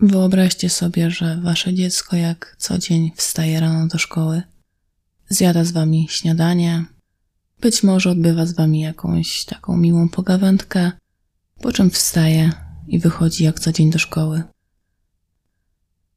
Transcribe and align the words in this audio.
Wyobraźcie 0.00 0.70
sobie, 0.70 1.10
że 1.10 1.40
wasze 1.42 1.74
dziecko 1.74 2.16
jak 2.16 2.56
co 2.58 2.78
dzień 2.78 3.10
wstaje 3.16 3.60
rano 3.60 3.86
do 3.86 3.98
szkoły, 3.98 4.42
zjada 5.28 5.64
z 5.64 5.72
wami 5.72 6.06
śniadanie, 6.10 6.84
być 7.60 7.82
może 7.82 8.10
odbywa 8.10 8.46
z 8.46 8.52
wami 8.52 8.80
jakąś 8.80 9.44
taką 9.44 9.76
miłą 9.76 10.08
pogawędkę, 10.08 10.92
po 11.60 11.72
czym 11.72 11.90
wstaje 11.90 12.52
i 12.88 12.98
wychodzi 12.98 13.44
jak 13.44 13.60
co 13.60 13.72
dzień 13.72 13.90
do 13.90 13.98
szkoły. 13.98 14.42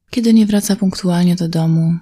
Kiedy 0.10 0.34
nie 0.34 0.46
wraca 0.46 0.76
punktualnie 0.76 1.36
do 1.36 1.50
domu, 1.50 1.98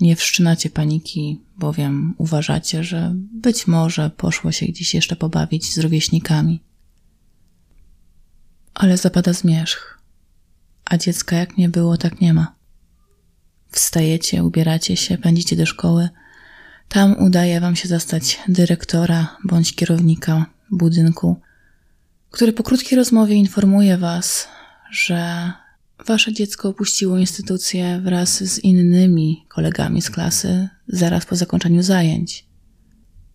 nie 0.00 0.16
wszczynacie 0.16 0.70
paniki, 0.70 1.40
bowiem 1.58 2.14
uważacie, 2.18 2.84
że 2.84 3.12
być 3.14 3.66
może 3.66 4.10
poszło 4.10 4.52
się 4.52 4.66
gdzieś 4.66 4.94
jeszcze 4.94 5.16
pobawić 5.16 5.74
z 5.74 5.78
rówieśnikami. 5.78 6.60
Ale 8.74 8.96
zapada 8.96 9.32
zmierzch, 9.32 10.02
a 10.90 10.96
dziecka 10.98 11.36
jak 11.36 11.56
nie 11.56 11.68
było, 11.68 11.96
tak 11.96 12.20
nie 12.20 12.34
ma. 12.34 12.54
Wstajecie, 13.70 14.44
ubieracie 14.44 14.96
się, 14.96 15.18
pędzicie 15.18 15.56
do 15.56 15.66
szkoły. 15.66 16.08
Tam 16.88 17.18
udaje 17.18 17.60
wam 17.60 17.76
się 17.76 17.88
zastać 17.88 18.38
dyrektora 18.48 19.36
bądź 19.44 19.74
kierownika 19.74 20.46
budynku, 20.70 21.40
który 22.30 22.52
po 22.52 22.62
krótkiej 22.62 22.98
rozmowie 22.98 23.34
informuje 23.34 23.98
was, 23.98 24.48
że 24.90 25.52
wasze 26.06 26.32
dziecko 26.32 26.68
opuściło 26.68 27.18
instytucję 27.18 28.00
wraz 28.04 28.44
z 28.44 28.58
innymi 28.58 29.44
kolegami 29.48 30.02
z 30.02 30.10
klasy 30.10 30.68
zaraz 30.88 31.26
po 31.26 31.36
zakończeniu 31.36 31.82
zajęć. 31.82 32.46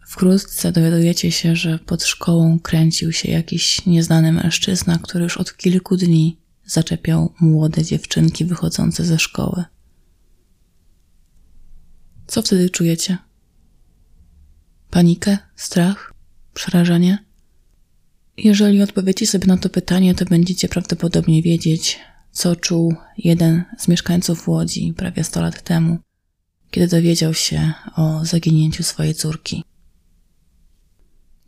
Wkrótce 0.08 0.72
dowiadujecie 0.72 1.32
się, 1.32 1.56
że 1.56 1.80
pod 1.80 2.04
szkołą 2.04 2.60
kręcił 2.60 3.12
się 3.12 3.32
jakiś 3.32 3.86
nieznany 3.86 4.32
mężczyzna, 4.32 5.00
który 5.04 5.24
już 5.24 5.38
od 5.38 5.58
kilku 5.58 5.98
dni 5.98 6.41
zaczepiał 6.66 7.34
młode 7.40 7.84
dziewczynki 7.84 8.46
wychodzące 8.46 9.06
ze 9.06 9.20
szkoły. 9.20 9.64
Co 12.28 12.42
wtedy 12.42 12.70
czujecie? 12.70 13.18
Panikę, 14.90 15.38
strach, 15.56 16.14
przerażenie? 16.54 17.26
Jeżeli 18.38 18.82
odpowiecie 18.82 19.28
sobie 19.28 19.48
na 19.48 19.58
to 19.58 19.70
pytanie, 19.70 20.16
to 20.16 20.26
będziecie 20.26 20.70
prawdopodobnie 20.70 21.42
wiedzieć, 21.42 22.00
co 22.32 22.56
czuł 22.56 22.96
jeden 23.18 23.64
z 23.78 23.88
mieszkańców 23.88 24.48
Łodzi 24.48 24.94
prawie 24.98 25.24
100 25.24 25.42
lat 25.42 25.64
temu, 25.64 25.98
kiedy 26.72 26.88
dowiedział 26.88 27.34
się 27.34 27.74
o 27.96 28.26
zaginięciu 28.26 28.84
swojej 28.84 29.14
córki. 29.14 29.64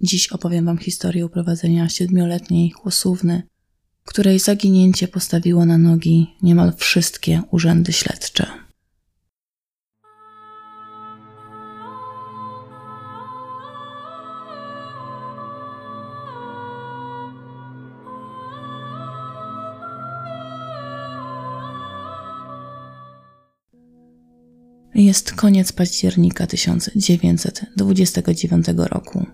Dziś 0.02 0.28
opowiem 0.28 0.66
Wam 0.66 0.78
historię 0.78 1.26
uprowadzenia 1.26 1.90
siedmioletniej 1.90 2.72
chłosówny, 2.72 3.44
której 4.04 4.40
zaginięcie 4.40 5.08
postawiło 5.08 5.66
na 5.66 5.78
nogi 5.78 6.36
niemal 6.42 6.74
wszystkie 6.78 7.42
urzędy 7.52 7.94
śledcze. 7.94 8.64
Jest 24.96 25.34
koniec 25.34 25.72
października 25.72 26.48
1929 26.48 28.66
roku. 28.78 29.26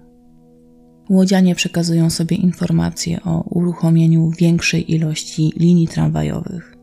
Łodzianie 1.10 1.56
przekazują 1.56 2.10
sobie 2.10 2.38
informacje 2.38 3.24
o 3.24 3.44
uruchomieniu 3.50 4.32
większej 4.40 4.94
ilości 4.94 5.54
linii 5.56 5.88
tramwajowych. 5.88 6.76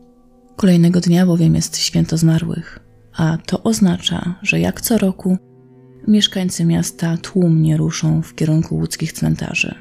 Kolejnego 0.55 1.01
dnia 1.01 1.25
bowiem 1.25 1.55
jest 1.55 1.77
święto 1.77 2.17
zmarłych, 2.17 2.79
a 3.13 3.37
to 3.45 3.63
oznacza, 3.63 4.35
że 4.41 4.59
jak 4.59 4.81
co 4.81 4.97
roku 4.97 5.37
mieszkańcy 6.07 6.65
miasta 6.65 7.17
tłumnie 7.17 7.77
ruszą 7.77 8.21
w 8.21 8.35
kierunku 8.35 8.75
łódzkich 8.75 9.13
cmentarzy. 9.13 9.75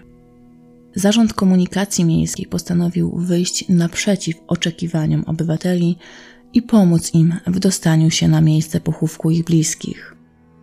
Zarząd 0.94 1.34
Komunikacji 1.34 2.04
Miejskiej 2.04 2.46
postanowił 2.46 3.16
wyjść 3.16 3.68
naprzeciw 3.68 4.36
oczekiwaniom 4.46 5.24
obywateli 5.26 5.96
i 6.52 6.62
pomóc 6.62 7.14
im 7.14 7.34
w 7.46 7.58
dostaniu 7.58 8.10
się 8.10 8.28
na 8.28 8.40
miejsce 8.40 8.80
pochówku 8.80 9.30
ich 9.30 9.44
bliskich. 9.44 10.15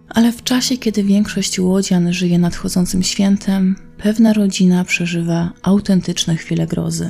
Ale 0.10 0.32
w 0.32 0.44
czasie, 0.44 0.78
kiedy 0.78 1.04
większość 1.04 1.60
łodzian 1.60 2.14
żyje 2.14 2.40
nadchodzącym 2.40 3.04
świętem, 3.04 3.76
pewna 3.98 4.34
rodzina 4.34 4.86
przeżywa 4.86 5.54
autentyczne 5.62 6.36
chwile 6.36 6.68
grozy. 6.68 7.10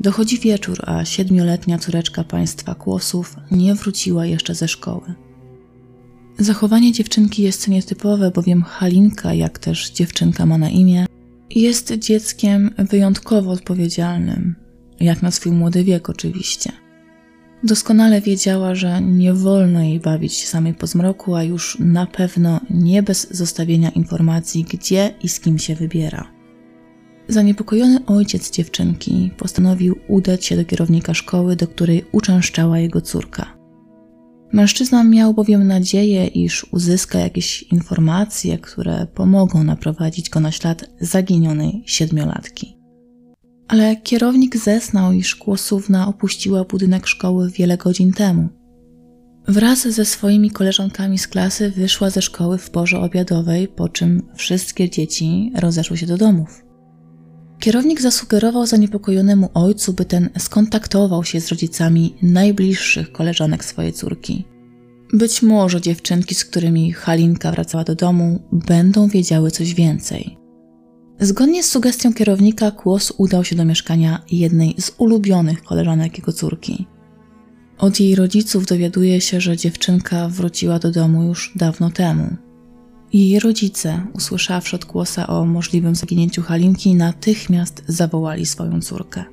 Dochodzi 0.00 0.38
wieczór, 0.38 0.78
a 0.86 1.04
siedmioletnia 1.04 1.78
córeczka 1.78 2.24
państwa 2.24 2.74
Kłosów 2.74 3.36
nie 3.50 3.74
wróciła 3.74 4.26
jeszcze 4.26 4.54
ze 4.54 4.68
szkoły. 4.68 5.14
Zachowanie 6.38 6.92
dziewczynki 6.92 7.42
jest 7.42 7.68
nietypowe, 7.68 8.30
bowiem 8.30 8.62
Halinka, 8.62 9.34
jak 9.34 9.58
też 9.58 9.90
dziewczynka 9.90 10.46
ma 10.46 10.58
na 10.58 10.68
imię, 10.68 11.06
jest 11.50 11.92
dzieckiem 11.92 12.70
wyjątkowo 12.78 13.50
odpowiedzialnym, 13.50 14.54
jak 15.00 15.22
na 15.22 15.30
swój 15.30 15.52
młody 15.52 15.84
wiek 15.84 16.10
oczywiście. 16.10 16.72
Doskonale 17.68 18.20
wiedziała, 18.20 18.74
że 18.74 19.02
nie 19.02 19.34
wolno 19.34 19.82
jej 19.82 20.00
bawić 20.00 20.34
się 20.34 20.46
samej 20.46 20.74
po 20.74 20.86
zmroku, 20.86 21.34
a 21.34 21.42
już 21.42 21.78
na 21.80 22.06
pewno 22.06 22.60
nie 22.70 23.02
bez 23.02 23.30
zostawienia 23.30 23.90
informacji, 23.90 24.64
gdzie 24.64 25.14
i 25.22 25.28
z 25.28 25.40
kim 25.40 25.58
się 25.58 25.74
wybiera. 25.74 26.32
Zaniepokojony 27.28 28.06
ojciec 28.06 28.50
dziewczynki 28.50 29.30
postanowił 29.36 29.98
udać 30.08 30.44
się 30.44 30.56
do 30.56 30.64
kierownika 30.64 31.14
szkoły, 31.14 31.56
do 31.56 31.66
której 31.66 32.04
uczęszczała 32.12 32.78
jego 32.78 33.00
córka. 33.00 33.58
Mężczyzna 34.52 35.04
miał 35.04 35.34
bowiem 35.34 35.66
nadzieję, 35.66 36.26
iż 36.26 36.66
uzyska 36.72 37.18
jakieś 37.18 37.62
informacje, 37.62 38.58
które 38.58 39.06
pomogą 39.14 39.64
naprowadzić 39.64 40.30
go 40.30 40.40
na 40.40 40.52
ślad 40.52 40.84
zaginionej 41.00 41.82
siedmiolatki 41.86 42.77
ale 43.68 43.96
kierownik 43.96 44.56
zeznał, 44.56 45.12
iż 45.12 45.36
Kłosówna 45.36 46.08
opuściła 46.08 46.64
budynek 46.64 47.06
szkoły 47.06 47.50
wiele 47.50 47.76
godzin 47.76 48.12
temu. 48.12 48.48
Wraz 49.48 49.88
ze 49.88 50.04
swoimi 50.04 50.50
koleżankami 50.50 51.18
z 51.18 51.28
klasy 51.28 51.70
wyszła 51.70 52.10
ze 52.10 52.22
szkoły 52.22 52.58
w 52.58 52.70
porze 52.70 53.00
obiadowej, 53.00 53.68
po 53.68 53.88
czym 53.88 54.22
wszystkie 54.34 54.90
dzieci 54.90 55.52
rozeszły 55.54 55.96
się 55.96 56.06
do 56.06 56.16
domów. 56.16 56.64
Kierownik 57.58 58.00
zasugerował 58.00 58.66
zaniepokojonemu 58.66 59.50
ojcu, 59.54 59.92
by 59.92 60.04
ten 60.04 60.30
skontaktował 60.38 61.24
się 61.24 61.40
z 61.40 61.48
rodzicami 61.48 62.14
najbliższych 62.22 63.12
koleżanek 63.12 63.64
swojej 63.64 63.92
córki. 63.92 64.44
Być 65.12 65.42
może 65.42 65.80
dziewczynki, 65.80 66.34
z 66.34 66.44
którymi 66.44 66.92
Halinka 66.92 67.52
wracała 67.52 67.84
do 67.84 67.94
domu, 67.94 68.42
będą 68.52 69.08
wiedziały 69.08 69.50
coś 69.50 69.74
więcej. 69.74 70.37
Zgodnie 71.20 71.62
z 71.62 71.70
sugestią 71.70 72.14
kierownika, 72.14 72.70
Kłos 72.70 73.12
udał 73.16 73.44
się 73.44 73.56
do 73.56 73.64
mieszkania 73.64 74.22
jednej 74.30 74.74
z 74.78 74.92
ulubionych 74.98 75.62
koleżanek 75.62 76.18
jego 76.18 76.32
córki. 76.32 76.86
Od 77.78 78.00
jej 78.00 78.14
rodziców 78.14 78.66
dowiaduje 78.66 79.20
się, 79.20 79.40
że 79.40 79.56
dziewczynka 79.56 80.28
wróciła 80.28 80.78
do 80.78 80.90
domu 80.90 81.22
już 81.22 81.52
dawno 81.56 81.90
temu. 81.90 82.36
Jej 83.12 83.40
rodzice, 83.40 84.06
usłyszawszy 84.12 84.76
od 84.76 84.84
Kłosa 84.84 85.26
o 85.26 85.44
możliwym 85.44 85.94
zaginięciu 85.94 86.42
Halinki, 86.42 86.94
natychmiast 86.94 87.82
zawołali 87.88 88.46
swoją 88.46 88.80
córkę. 88.80 89.24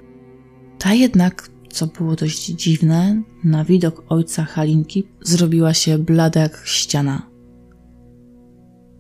Ta 0.80 0.94
jednak, 0.94 1.50
co 1.72 1.88
było 1.88 2.16
dość 2.16 2.46
dziwne, 2.46 3.22
na 3.44 3.66
widok 3.66 4.04
ojca 4.10 4.46
Halinki 4.46 5.04
zrobiła 5.22 5.74
się 5.74 5.98
blada 5.98 6.42
jak 6.42 6.62
ściana. 6.66 7.35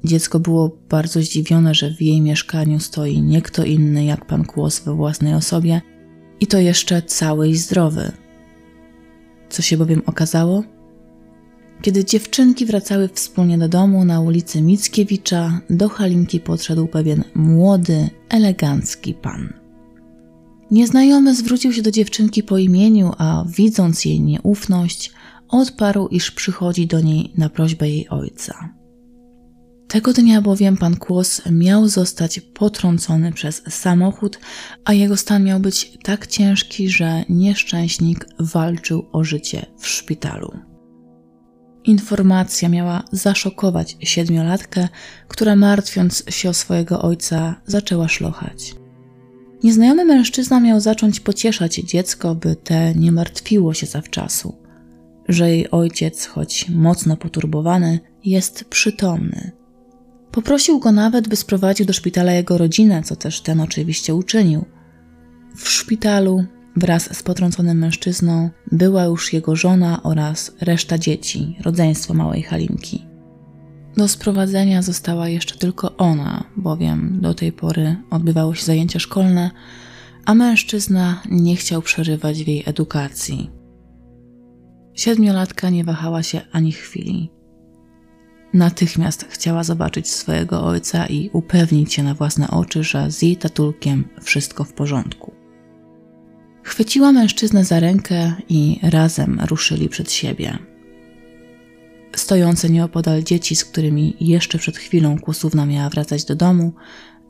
Dziecko 0.05 0.39
było 0.39 0.77
bardzo 0.89 1.21
zdziwione, 1.21 1.75
że 1.75 1.91
w 1.91 2.01
jej 2.01 2.21
mieszkaniu 2.21 2.79
stoi 2.79 3.21
nie 3.21 3.41
kto 3.41 3.63
inny 3.63 4.05
jak 4.05 4.25
pan 4.25 4.45
Kłos 4.45 4.79
we 4.79 4.95
własnej 4.95 5.33
osobie 5.33 5.81
i 6.39 6.47
to 6.47 6.59
jeszcze 6.59 7.01
cały 7.01 7.49
i 7.49 7.55
zdrowy. 7.55 8.11
Co 9.49 9.61
się 9.61 9.77
bowiem 9.77 10.01
okazało? 10.05 10.63
Kiedy 11.81 12.05
dziewczynki 12.05 12.65
wracały 12.65 13.09
wspólnie 13.13 13.57
do 13.57 13.69
domu 13.69 14.05
na 14.05 14.21
ulicy 14.21 14.61
Mickiewicza, 14.61 15.61
do 15.69 15.89
Halinki 15.89 16.39
podszedł 16.39 16.87
pewien 16.87 17.23
młody, 17.35 18.09
elegancki 18.29 19.13
pan. 19.13 19.53
Nieznajomy 20.71 21.35
zwrócił 21.35 21.73
się 21.73 21.81
do 21.81 21.91
dziewczynki 21.91 22.43
po 22.43 22.57
imieniu, 22.57 23.11
a 23.17 23.45
widząc 23.57 24.05
jej 24.05 24.21
nieufność, 24.21 25.11
odparł, 25.49 26.07
iż 26.07 26.31
przychodzi 26.31 26.87
do 26.87 27.01
niej 27.01 27.33
na 27.37 27.49
prośbę 27.49 27.89
jej 27.89 28.09
ojca. 28.09 28.74
Tego 29.87 30.13
dnia 30.13 30.41
bowiem 30.41 30.77
pan 30.77 30.95
Kłos 30.95 31.41
miał 31.51 31.87
zostać 31.87 32.39
potrącony 32.39 33.31
przez 33.31 33.61
samochód, 33.69 34.39
a 34.85 34.93
jego 34.93 35.17
stan 35.17 35.43
miał 35.43 35.59
być 35.59 35.97
tak 36.03 36.27
ciężki, 36.27 36.89
że 36.89 37.23
nieszczęśnik 37.29 38.27
walczył 38.39 39.05
o 39.11 39.23
życie 39.23 39.65
w 39.77 39.87
szpitalu. 39.87 40.59
Informacja 41.83 42.69
miała 42.69 43.03
zaszokować 43.11 43.97
siedmiolatkę, 43.99 44.87
która 45.27 45.55
martwiąc 45.55 46.23
się 46.29 46.49
o 46.49 46.53
swojego 46.53 47.01
ojca 47.01 47.61
zaczęła 47.65 48.07
szlochać. 48.07 48.75
Nieznajomy 49.63 50.05
mężczyzna 50.05 50.59
miał 50.59 50.79
zacząć 50.79 51.19
pocieszać 51.19 51.75
dziecko, 51.75 52.35
by 52.35 52.55
te 52.55 52.95
nie 52.95 53.11
martwiło 53.11 53.73
się 53.73 53.85
zawczasu, 53.85 54.55
że 55.29 55.49
jej 55.49 55.71
ojciec, 55.71 56.25
choć 56.25 56.69
mocno 56.69 57.17
poturbowany, 57.17 57.99
jest 58.23 58.63
przytomny. 58.63 59.64
Poprosił 60.35 60.79
go 60.79 60.91
nawet, 60.91 61.27
by 61.27 61.35
sprowadził 61.35 61.85
do 61.85 61.93
szpitala 61.93 62.31
jego 62.31 62.57
rodzinę, 62.57 63.03
co 63.03 63.15
też 63.15 63.41
ten 63.41 63.61
oczywiście 63.61 64.15
uczynił. 64.15 64.65
W 65.55 65.69
szpitalu 65.69 66.45
wraz 66.75 67.17
z 67.17 67.23
potrąconym 67.23 67.77
mężczyzną 67.77 68.49
była 68.71 69.03
już 69.03 69.33
jego 69.33 69.55
żona 69.55 70.03
oraz 70.03 70.51
reszta 70.61 70.97
dzieci, 70.97 71.57
rodzeństwo 71.61 72.13
małej 72.13 72.43
Halinki. 72.43 73.05
Do 73.97 74.07
sprowadzenia 74.07 74.81
została 74.81 75.29
jeszcze 75.29 75.57
tylko 75.57 75.97
ona, 75.97 76.43
bowiem 76.57 77.21
do 77.21 77.33
tej 77.33 77.51
pory 77.51 77.95
odbywały 78.09 78.55
się 78.55 78.65
zajęcia 78.65 78.99
szkolne, 78.99 79.51
a 80.25 80.33
mężczyzna 80.33 81.21
nie 81.29 81.55
chciał 81.55 81.81
przerywać 81.81 82.43
w 82.43 82.47
jej 82.47 82.63
edukacji. 82.65 83.51
Siedmiolatka 84.93 85.69
nie 85.69 85.83
wahała 85.83 86.23
się 86.23 86.41
ani 86.51 86.71
chwili. 86.71 87.34
Natychmiast 88.55 89.25
chciała 89.29 89.63
zobaczyć 89.63 90.09
swojego 90.09 90.63
ojca 90.63 91.05
i 91.05 91.29
upewnić 91.33 91.93
się 91.93 92.03
na 92.03 92.13
własne 92.13 92.51
oczy, 92.51 92.83
że 92.83 93.11
z 93.11 93.21
jej 93.21 93.37
tatulkiem 93.37 94.07
wszystko 94.21 94.63
w 94.63 94.73
porządku. 94.73 95.33
Chwyciła 96.63 97.11
mężczyznę 97.11 97.65
za 97.65 97.79
rękę 97.79 98.33
i 98.49 98.79
razem 98.83 99.41
ruszyli 99.49 99.89
przed 99.89 100.11
siebie. 100.11 100.57
Stojące 102.15 102.69
nieopodal 102.69 103.23
dzieci, 103.23 103.55
z 103.55 103.65
którymi 103.65 104.17
jeszcze 104.19 104.57
przed 104.57 104.77
chwilą 104.77 105.19
kłosówna 105.19 105.65
miała 105.65 105.89
wracać 105.89 106.25
do 106.25 106.35
domu, 106.35 106.73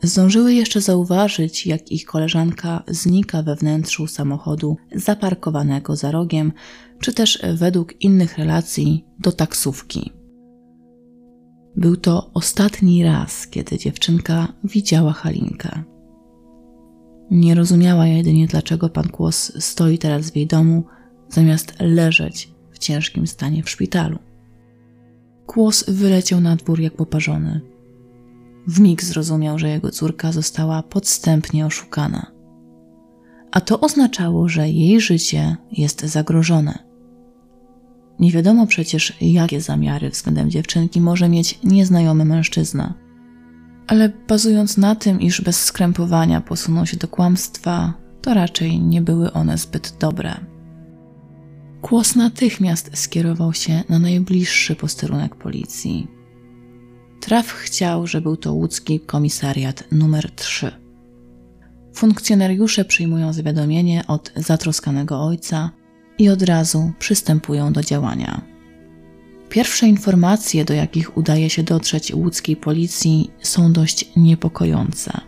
zdążyły 0.02 0.54
jeszcze 0.54 0.82
zauważyć, 0.82 1.68
jak 1.68 1.92
ich 1.92 2.06
koleżanka 2.06 2.84
znika 2.88 3.44
we 3.44 3.56
wnętrzu 3.56 4.08
samochodu 4.08 4.78
zaparkowanego 4.96 5.96
za 5.96 6.12
rogiem, 6.12 6.54
czy 7.00 7.14
też 7.14 7.40
według 7.54 8.02
innych 8.02 8.38
relacji 8.38 9.06
do 9.20 9.32
taksówki. 9.32 10.25
Był 11.78 11.98
to 11.98 12.30
ostatni 12.34 13.04
raz, 13.04 13.48
kiedy 13.48 13.78
dziewczynka 13.78 14.54
widziała 14.64 15.14
Halinkę. 15.14 15.84
Nie 17.32 17.56
rozumiała 17.56 18.08
jedynie, 18.08 18.48
dlaczego 18.48 18.90
pan 18.90 19.10
Kłos 19.10 19.64
stoi 19.64 19.98
teraz 19.98 20.32
w 20.32 20.36
jej 20.36 20.48
domu, 20.48 20.84
zamiast 21.30 21.74
leżeć 21.80 22.52
w 22.72 22.78
ciężkim 22.78 23.28
stanie 23.28 23.64
w 23.64 23.70
szpitalu. 23.70 24.20
Kłos 25.46 25.86
wyleciał 25.88 26.42
na 26.42 26.56
dwór 26.56 26.80
jak 26.80 26.94
poparzony. 26.94 27.62
W 28.68 28.80
mig 28.80 29.04
zrozumiał, 29.04 29.60
że 29.60 29.70
jego 29.70 29.92
córka 29.92 30.32
została 30.32 30.84
podstępnie 30.84 31.66
oszukana. 31.66 32.32
A 33.52 33.62
to 33.62 33.80
oznaczało, 33.80 34.50
że 34.50 34.70
jej 34.70 35.02
życie 35.02 35.58
jest 35.72 36.02
zagrożone. 36.02 36.85
Nie 38.20 38.32
wiadomo 38.32 38.68
przecież, 38.68 39.14
jakie 39.22 39.62
zamiary 39.62 40.10
względem 40.10 40.50
dziewczynki 40.50 41.02
może 41.02 41.30
mieć 41.30 41.60
nieznajomy 41.64 42.26
mężczyzna. 42.26 42.94
Ale 43.88 44.10
bazując 44.28 44.78
na 44.78 44.96
tym, 44.96 45.22
iż 45.22 45.42
bez 45.42 45.64
skrępowania 45.64 46.42
posunął 46.42 46.86
się 46.86 46.98
do 46.98 47.08
kłamstwa, 47.08 47.94
to 48.22 48.34
raczej 48.34 48.80
nie 48.80 49.02
były 49.02 49.34
one 49.34 49.58
zbyt 49.58 49.98
dobre. 50.00 50.36
Kłos 51.82 52.16
natychmiast 52.16 52.98
skierował 52.98 53.54
się 53.54 53.84
na 53.90 54.00
najbliższy 54.00 54.76
posterunek 54.76 55.36
policji. 55.36 56.08
Traf 57.20 57.52
chciał, 57.52 58.08
że 58.08 58.22
był 58.22 58.38
to 58.38 58.54
łódzki 58.54 59.00
komisariat 59.00 59.84
numer 59.92 60.32
3. 60.32 60.72
Funkcjonariusze 61.96 62.86
przyjmują 62.86 63.34
zawiadomienie 63.34 64.04
od 64.08 64.32
zatroskanego 64.36 65.24
ojca 65.24 65.72
i 66.18 66.30
od 66.30 66.42
razu 66.42 66.92
przystępują 67.00 67.74
do 67.74 67.84
działania. 67.84 68.42
Pierwsze 69.50 69.88
informacje, 69.88 70.66
do 70.66 70.74
jakich 70.74 71.18
udaje 71.18 71.50
się 71.50 71.64
dotrzeć 71.64 72.14
łódzkiej 72.14 72.56
policji, 72.56 73.32
są 73.42 73.74
dość 73.74 74.10
niepokojące. 74.16 75.22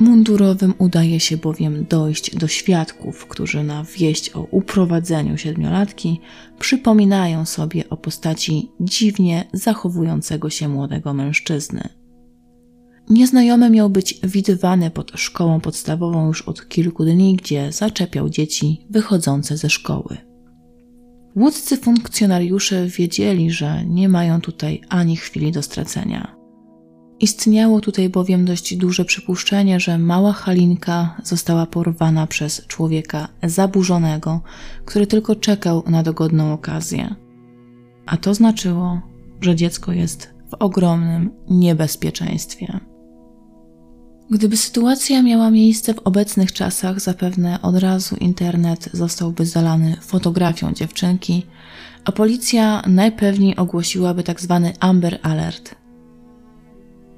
Mundurowym 0.00 0.74
udaje 0.78 1.20
się 1.20 1.36
bowiem 1.36 1.86
dojść 1.90 2.36
do 2.36 2.48
świadków, 2.48 3.26
którzy 3.26 3.64
na 3.64 3.84
wieść 3.84 4.30
o 4.30 4.40
uprowadzeniu 4.40 5.38
siedmiolatki 5.38 6.20
przypominają 6.58 7.44
sobie 7.44 7.88
o 7.88 7.96
postaci 7.96 8.70
dziwnie 8.80 9.48
zachowującego 9.52 10.50
się 10.50 10.68
młodego 10.68 11.14
mężczyzny. 11.14 12.01
Nieznajomy 13.10 13.70
miał 13.70 13.90
być 13.90 14.20
widywany 14.22 14.90
pod 14.90 15.12
szkołą 15.14 15.60
podstawową 15.60 16.26
już 16.26 16.42
od 16.42 16.68
kilku 16.68 17.04
dni, 17.04 17.36
gdzie 17.36 17.72
zaczepiał 17.72 18.28
dzieci 18.28 18.86
wychodzące 18.90 19.56
ze 19.56 19.70
szkoły. 19.70 20.16
Łódzcy 21.36 21.76
funkcjonariusze 21.76 22.86
wiedzieli, 22.86 23.50
że 23.50 23.84
nie 23.86 24.08
mają 24.08 24.40
tutaj 24.40 24.80
ani 24.88 25.16
chwili 25.16 25.52
do 25.52 25.62
stracenia. 25.62 26.36
Istniało 27.20 27.80
tutaj 27.80 28.08
bowiem 28.08 28.44
dość 28.44 28.76
duże 28.76 29.04
przypuszczenie, 29.04 29.80
że 29.80 29.98
mała 29.98 30.32
Halinka 30.32 31.16
została 31.24 31.66
porwana 31.66 32.26
przez 32.26 32.66
człowieka 32.66 33.28
zaburzonego, 33.42 34.40
który 34.84 35.06
tylko 35.06 35.36
czekał 35.36 35.82
na 35.86 36.02
dogodną 36.02 36.52
okazję. 36.52 37.14
A 38.06 38.16
to 38.16 38.34
znaczyło, 38.34 39.00
że 39.40 39.56
dziecko 39.56 39.92
jest 39.92 40.34
w 40.50 40.54
ogromnym 40.54 41.30
niebezpieczeństwie. 41.50 42.91
Gdyby 44.32 44.56
sytuacja 44.56 45.22
miała 45.22 45.50
miejsce 45.50 45.94
w 45.94 45.98
obecnych 45.98 46.52
czasach, 46.52 47.00
zapewne 47.00 47.62
od 47.62 47.76
razu 47.76 48.16
internet 48.16 48.88
zostałby 48.92 49.46
zalany 49.46 49.96
fotografią 50.00 50.72
dziewczynki, 50.72 51.46
a 52.04 52.12
policja 52.12 52.82
najpewniej 52.86 53.56
ogłosiłaby. 53.56 54.22
Tak 54.22 54.38
Amber 54.80 55.18
Alert. 55.22 55.74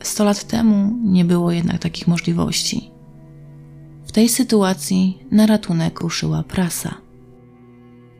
Sto 0.03 0.25
lat 0.25 0.45
temu 0.45 0.99
nie 1.03 1.25
było 1.25 1.53
jednak 1.53 1.79
takich 1.79 2.09
możliwości. 2.09 2.91
W 4.07 4.13
tej 4.13 4.29
sytuacji 4.29 5.19
na 5.31 5.47
ratunek 5.47 6.01
ruszyła 6.01 6.43
prasa. 6.43 6.95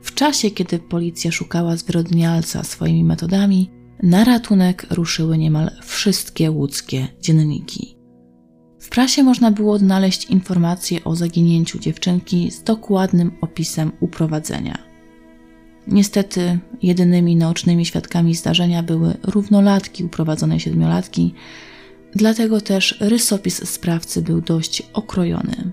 W 0.03 0.15
czasie, 0.15 0.51
kiedy 0.51 0.79
policja 0.79 1.31
szukała 1.33 1.77
zwyrodnialca 1.77 2.65
swoimi 2.65 3.05
metodami, 3.05 3.71
na 4.03 4.25
ratunek 4.25 4.87
ruszyły 4.91 5.39
niemal 5.39 5.71
wszystkie 5.83 6.51
łódzkie 6.51 7.09
dzienniki. 7.21 8.04
Prasie 8.95 9.23
można 9.23 9.51
było 9.51 9.73
odnaleźć 9.73 10.25
informacje 10.25 11.05
o 11.05 11.17
zaginięciu 11.17 11.79
dziewczynki 11.79 12.51
z 12.51 12.63
dokładnym 12.63 13.33
opisem 13.41 13.93
uprowadzenia. 14.01 14.79
Niestety, 15.87 16.59
jedynymi 16.83 17.37
naocznymi 17.37 17.87
świadkami 17.87 18.35
zdarzenia 18.35 18.83
były 18.83 19.15
równolatki 19.23 20.05
uprowadzonej 20.05 20.61
siedmiolatki, 20.61 21.35
dlatego 22.15 22.61
też 22.61 22.99
rysopis 23.01 23.69
sprawcy 23.69 24.23
był 24.23 24.41
dość 24.41 24.83
okrojony. 24.93 25.73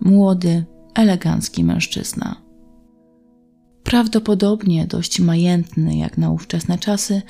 Młody, 0.00 0.64
elegancki 0.94 1.64
mężczyzna. 1.64 2.42
Prawdopodobnie 3.92 4.86
dość 4.86 5.20
majętny 5.20 5.96
jak 5.96 6.18
na 6.18 6.30
ówczesne 6.30 6.78
czasy, 6.78 7.22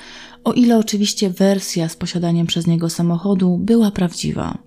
o 0.45 0.53
ile 0.53 0.79
oczywiście 0.79 1.31
wersja 1.31 1.89
z 1.89 1.97
posiadaniem 1.97 2.47
przez 2.47 2.67
niego 2.67 2.91
samochodu 2.91 3.59
była 3.59 3.91
prawdziwa. 3.91 4.59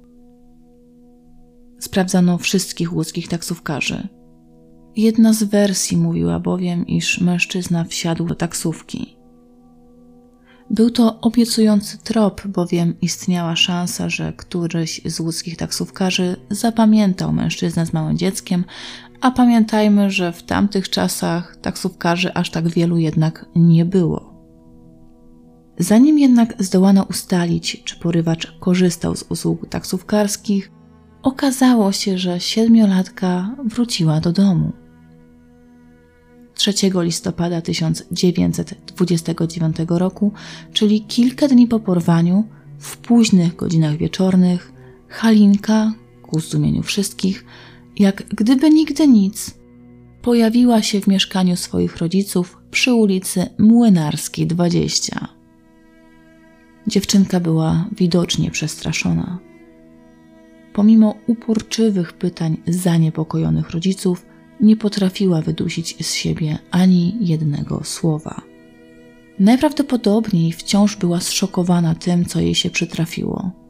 Sprawdzano 1.79 2.37
wszystkich 2.37 2.93
łódzkich 2.93 3.27
taksówkarzy. 3.27 4.07
Jedna 4.95 5.33
z 5.33 5.43
wersji 5.43 5.97
mówiła 5.97 6.39
bowiem, 6.39 6.87
iż 6.87 7.21
mężczyzna 7.21 7.83
wsiadł 7.83 8.25
do 8.25 8.35
taksówki. 8.35 9.17
Był 10.69 10.89
to 10.91 11.21
obiecujący 11.21 11.97
trop, 11.97 12.47
bowiem 12.47 12.95
istniała 13.01 13.55
szansa, 13.55 14.09
że 14.09 14.33
któryś 14.33 15.01
z 15.05 15.19
łódzkich 15.19 15.57
taksówkarzy 15.57 16.35
zapamiętał 16.49 17.33
mężczyznę 17.33 17.85
z 17.85 17.93
małym 17.93 18.17
dzieckiem, 18.17 18.63
a 19.21 19.31
pamiętajmy, 19.31 20.11
że 20.11 20.31
w 20.31 20.43
tamtych 20.43 20.89
czasach 20.89 21.57
taksówkarzy 21.61 22.33
aż 22.33 22.49
tak 22.49 22.69
wielu 22.69 22.97
jednak 22.97 23.45
nie 23.55 23.85
było. 23.85 24.35
Zanim 25.79 26.19
jednak 26.19 26.55
zdołano 26.59 27.03
ustalić, 27.03 27.83
czy 27.83 27.99
porywacz 27.99 28.57
korzystał 28.59 29.15
z 29.15 29.25
usług 29.29 29.69
taksówkarskich, 29.69 30.71
okazało 31.23 31.91
się, 31.91 32.17
że 32.17 32.39
siedmiolatka 32.39 33.55
wróciła 33.65 34.19
do 34.19 34.31
domu. 34.31 34.71
3 36.53 36.73
listopada 36.95 37.61
1929 37.61 39.75
roku, 39.89 40.31
czyli 40.73 41.01
kilka 41.01 41.47
dni 41.47 41.67
po 41.67 41.79
porwaniu, 41.79 42.43
w 42.79 42.97
późnych 42.97 43.55
godzinach 43.55 43.97
wieczornych, 43.97 44.71
Halinka, 45.07 45.93
ku 46.21 46.39
zdumieniu 46.39 46.83
wszystkich, 46.83 47.45
jak 47.97 48.23
gdyby 48.27 48.69
nigdy 48.69 49.07
nic, 49.07 49.57
pojawiła 50.21 50.81
się 50.81 51.01
w 51.01 51.07
mieszkaniu 51.07 51.55
swoich 51.55 51.97
rodziców 51.97 52.57
przy 52.71 52.93
ulicy 52.93 53.45
Młynarskiej 53.59 54.47
20. 54.47 55.27
Dziewczynka 56.87 57.39
była 57.39 57.89
widocznie 57.91 58.51
przestraszona. 58.51 59.39
pomimo 60.73 61.15
uporczywych 61.27 62.13
pytań 62.13 62.57
zaniepokojonych 62.67 63.69
rodziców, 63.69 64.25
nie 64.61 64.77
potrafiła 64.77 65.41
wydusić 65.41 66.05
z 66.07 66.13
siebie 66.13 66.57
ani 66.71 67.17
jednego 67.19 67.83
słowa. 67.83 68.41
Najprawdopodobniej 69.39 70.51
wciąż 70.51 70.95
była 70.95 71.19
zszokowana 71.19 71.95
tym, 71.95 72.25
co 72.25 72.39
jej 72.39 72.55
się 72.55 72.69
przytrafiło. 72.69 73.64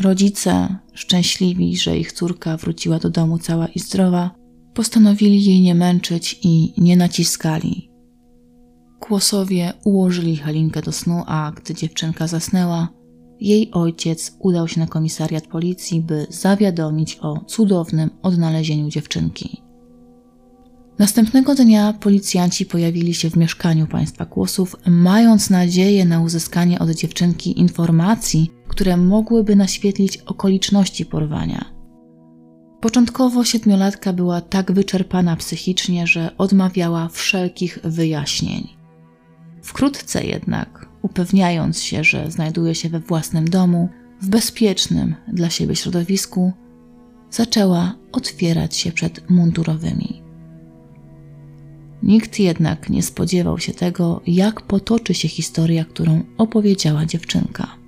Rodzice, 0.00 0.76
szczęśliwi, 0.92 1.76
że 1.76 1.98
ich 1.98 2.12
córka 2.12 2.56
wróciła 2.56 2.98
do 2.98 3.10
domu 3.10 3.38
cała 3.38 3.66
i 3.66 3.78
zdrowa, 3.78 4.30
postanowili 4.74 5.44
jej 5.44 5.60
nie 5.60 5.74
męczyć 5.74 6.40
i 6.42 6.74
nie 6.78 6.96
naciskali. 6.96 7.90
Kłosowie 9.00 9.72
ułożyli 9.84 10.36
Halinkę 10.36 10.82
do 10.82 10.92
snu, 10.92 11.22
a 11.26 11.52
gdy 11.56 11.74
dziewczynka 11.74 12.26
zasnęła, 12.26 12.88
jej 13.40 13.70
ojciec 13.72 14.36
udał 14.38 14.68
się 14.68 14.80
na 14.80 14.86
komisariat 14.86 15.46
policji, 15.46 16.00
by 16.00 16.26
zawiadomić 16.30 17.18
o 17.20 17.44
cudownym 17.46 18.10
odnalezieniu 18.22 18.88
dziewczynki. 18.88 19.62
Następnego 20.98 21.54
dnia 21.54 21.92
policjanci 21.92 22.66
pojawili 22.66 23.14
się 23.14 23.30
w 23.30 23.36
mieszkaniu 23.36 23.86
państwa 23.86 24.26
Kłosów, 24.26 24.76
mając 24.86 25.50
nadzieję 25.50 26.04
na 26.04 26.20
uzyskanie 26.20 26.78
od 26.78 26.90
dziewczynki 26.90 27.60
informacji, 27.60 28.50
które 28.68 28.96
mogłyby 28.96 29.56
naświetlić 29.56 30.18
okoliczności 30.18 31.06
porwania. 31.06 31.64
Początkowo 32.80 33.44
siedmiolatka 33.44 34.12
była 34.12 34.40
tak 34.40 34.72
wyczerpana 34.72 35.36
psychicznie, 35.36 36.06
że 36.06 36.30
odmawiała 36.38 37.08
wszelkich 37.08 37.78
wyjaśnień. 37.84 38.68
Wkrótce 39.62 40.24
jednak, 40.24 40.88
upewniając 41.02 41.82
się, 41.82 42.04
że 42.04 42.30
znajduje 42.30 42.74
się 42.74 42.88
we 42.88 43.00
własnym 43.00 43.48
domu, 43.48 43.88
w 44.20 44.28
bezpiecznym 44.28 45.14
dla 45.28 45.50
siebie 45.50 45.76
środowisku, 45.76 46.52
zaczęła 47.30 47.94
otwierać 48.12 48.76
się 48.76 48.92
przed 48.92 49.30
mundurowymi. 49.30 50.21
Nikt 52.02 52.38
jednak 52.38 52.90
nie 52.90 53.02
spodziewał 53.02 53.58
się 53.58 53.72
tego, 53.72 54.20
jak 54.26 54.62
potoczy 54.62 55.14
się 55.14 55.28
historia, 55.28 55.84
którą 55.84 56.22
opowiedziała 56.38 57.06
dziewczynka. 57.06 57.82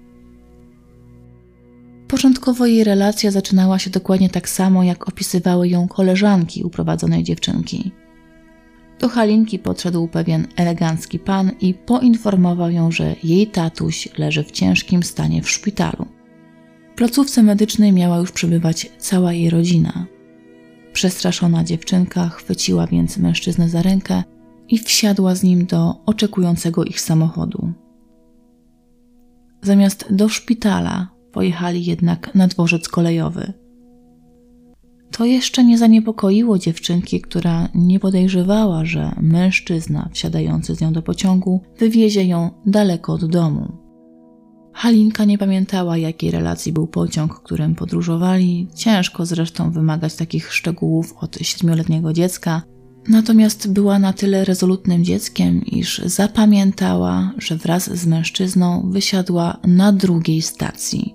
Początkowo 2.08 2.66
jej 2.66 2.84
relacja 2.84 3.30
zaczynała 3.30 3.78
się 3.78 3.90
dokładnie 3.90 4.30
tak 4.30 4.48
samo, 4.48 4.84
jak 4.84 5.08
opisywały 5.08 5.68
ją 5.68 5.88
koleżanki 5.88 6.64
uprowadzonej 6.64 7.22
dziewczynki. 7.22 7.90
Do 9.00 9.08
Halinki 9.08 9.58
podszedł 9.58 10.08
pewien 10.08 10.46
elegancki 10.56 11.18
pan 11.18 11.50
i 11.60 11.74
poinformował 11.74 12.70
ją, 12.70 12.90
że 12.90 13.16
jej 13.24 13.46
tatuś 13.46 14.08
leży 14.18 14.44
w 14.44 14.50
ciężkim 14.50 15.02
stanie 15.02 15.42
w 15.42 15.50
szpitalu. 15.50 16.06
W 16.92 16.96
placówce 16.96 17.42
medycznej 17.42 17.92
miała 17.92 18.16
już 18.18 18.32
przebywać 18.32 18.90
cała 18.98 19.32
jej 19.32 19.50
rodzina. 19.50 20.06
Przestraszona 20.94 21.64
dziewczynka 21.64 22.28
chwyciła 22.28 22.86
więc 22.86 23.18
mężczyznę 23.18 23.68
za 23.68 23.82
rękę 23.82 24.22
i 24.68 24.78
wsiadła 24.78 25.34
z 25.34 25.42
nim 25.42 25.66
do 25.66 25.94
oczekującego 26.06 26.84
ich 26.84 27.00
samochodu. 27.00 27.72
Zamiast 29.62 30.06
do 30.10 30.28
szpitala 30.28 31.08
pojechali 31.32 31.84
jednak 31.84 32.34
na 32.34 32.48
dworzec 32.48 32.88
kolejowy. 32.88 33.52
To 35.10 35.24
jeszcze 35.24 35.64
nie 35.64 35.78
zaniepokoiło 35.78 36.58
dziewczynki, 36.58 37.20
która 37.20 37.68
nie 37.74 38.00
podejrzewała, 38.00 38.84
że 38.84 39.12
mężczyzna 39.20 40.08
wsiadający 40.12 40.74
z 40.74 40.80
nią 40.80 40.92
do 40.92 41.02
pociągu 41.02 41.60
wywiezie 41.78 42.24
ją 42.24 42.50
daleko 42.66 43.12
od 43.12 43.24
domu. 43.24 43.83
Halinka 44.74 45.24
nie 45.24 45.38
pamiętała, 45.38 45.96
jakiej 45.96 46.30
relacji 46.30 46.72
był 46.72 46.86
pociąg, 46.86 47.40
którym 47.40 47.74
podróżowali. 47.74 48.68
Ciężko 48.74 49.26
zresztą 49.26 49.70
wymagać 49.70 50.14
takich 50.14 50.52
szczegółów 50.52 51.14
od 51.20 51.36
siedmioletniego 51.42 52.12
dziecka. 52.12 52.62
Natomiast 53.08 53.72
była 53.72 53.98
na 53.98 54.12
tyle 54.12 54.44
rezolutnym 54.44 55.04
dzieckiem, 55.04 55.64
iż 55.66 55.98
zapamiętała, 55.98 57.32
że 57.38 57.56
wraz 57.56 57.96
z 57.96 58.06
mężczyzną 58.06 58.90
wysiadła 58.90 59.56
na 59.66 59.92
drugiej 59.92 60.42
stacji. 60.42 61.14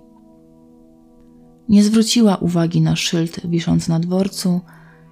Nie 1.69 1.83
zwróciła 1.83 2.35
uwagi 2.35 2.81
na 2.81 2.95
szyld 2.95 3.39
wiszący 3.49 3.89
na 3.89 3.99
dworcu, 3.99 4.61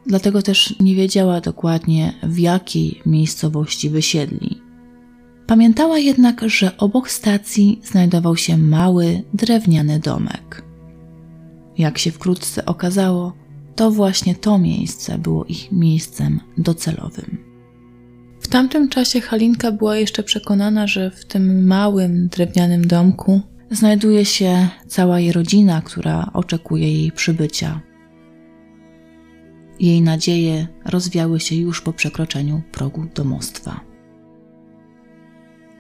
dlatego 0.06 0.42
też 0.42 0.76
nie 0.80 0.96
wiedziała 0.96 1.42
dokładnie, 1.42 2.14
w 2.24 2.40
jakiej 2.40 3.02
miejscowości 3.06 3.90
wysiedli. 3.90 4.67
Pamiętała 5.48 5.98
jednak, 5.98 6.42
że 6.50 6.78
obok 6.78 7.10
stacji 7.10 7.82
znajdował 7.84 8.36
się 8.38 8.58
mały, 8.58 9.24
drewniany 9.34 10.00
domek. 10.00 10.64
Jak 11.78 11.98
się 11.98 12.12
wkrótce 12.12 12.66
okazało, 12.66 13.34
to 13.76 13.92
właśnie 13.92 14.36
to 14.36 14.60
miejsce 14.60 15.18
było 15.18 15.46
ich 15.46 15.72
miejscem 15.72 16.40
docelowym. 16.58 17.38
W 18.40 18.48
tamtym 18.48 18.90
czasie 18.90 19.22
Halinka 19.22 19.72
była 19.72 19.98
jeszcze 19.98 20.24
przekonana, 20.24 20.88
że 20.88 21.12
w 21.12 21.26
tym 21.26 21.68
małym, 21.68 22.28
drewnianym 22.28 22.88
domku 22.88 23.42
znajduje 23.72 24.26
się 24.26 24.68
cała 24.88 25.20
jej 25.20 25.32
rodzina, 25.32 25.82
która 25.82 26.30
oczekuje 26.34 27.02
jej 27.02 27.12
przybycia. 27.12 27.82
Jej 29.80 30.02
nadzieje 30.02 30.68
rozwiały 30.86 31.40
się 31.40 31.56
już 31.56 31.82
po 31.82 31.94
przekroczeniu 31.94 32.62
progu 32.72 33.06
domostwa. 33.16 33.87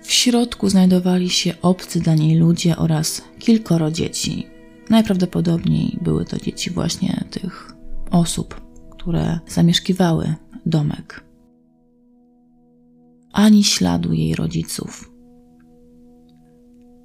W 0.07 0.11
środku 0.11 0.69
znajdowali 0.69 1.29
się 1.29 1.53
obcy 1.61 1.99
dla 1.99 2.15
niej 2.15 2.37
ludzie 2.37 2.77
oraz 2.77 3.21
kilkoro 3.39 3.91
dzieci. 3.91 4.47
Najprawdopodobniej 4.89 5.97
były 6.01 6.25
to 6.25 6.37
dzieci 6.37 6.69
właśnie 6.69 7.25
tych 7.31 7.75
osób, 8.11 8.61
które 8.91 9.39
zamieszkiwały 9.47 10.35
domek. 10.65 11.23
Ani 13.33 13.63
śladu 13.63 14.13
jej 14.13 14.35
rodziców. 14.35 15.11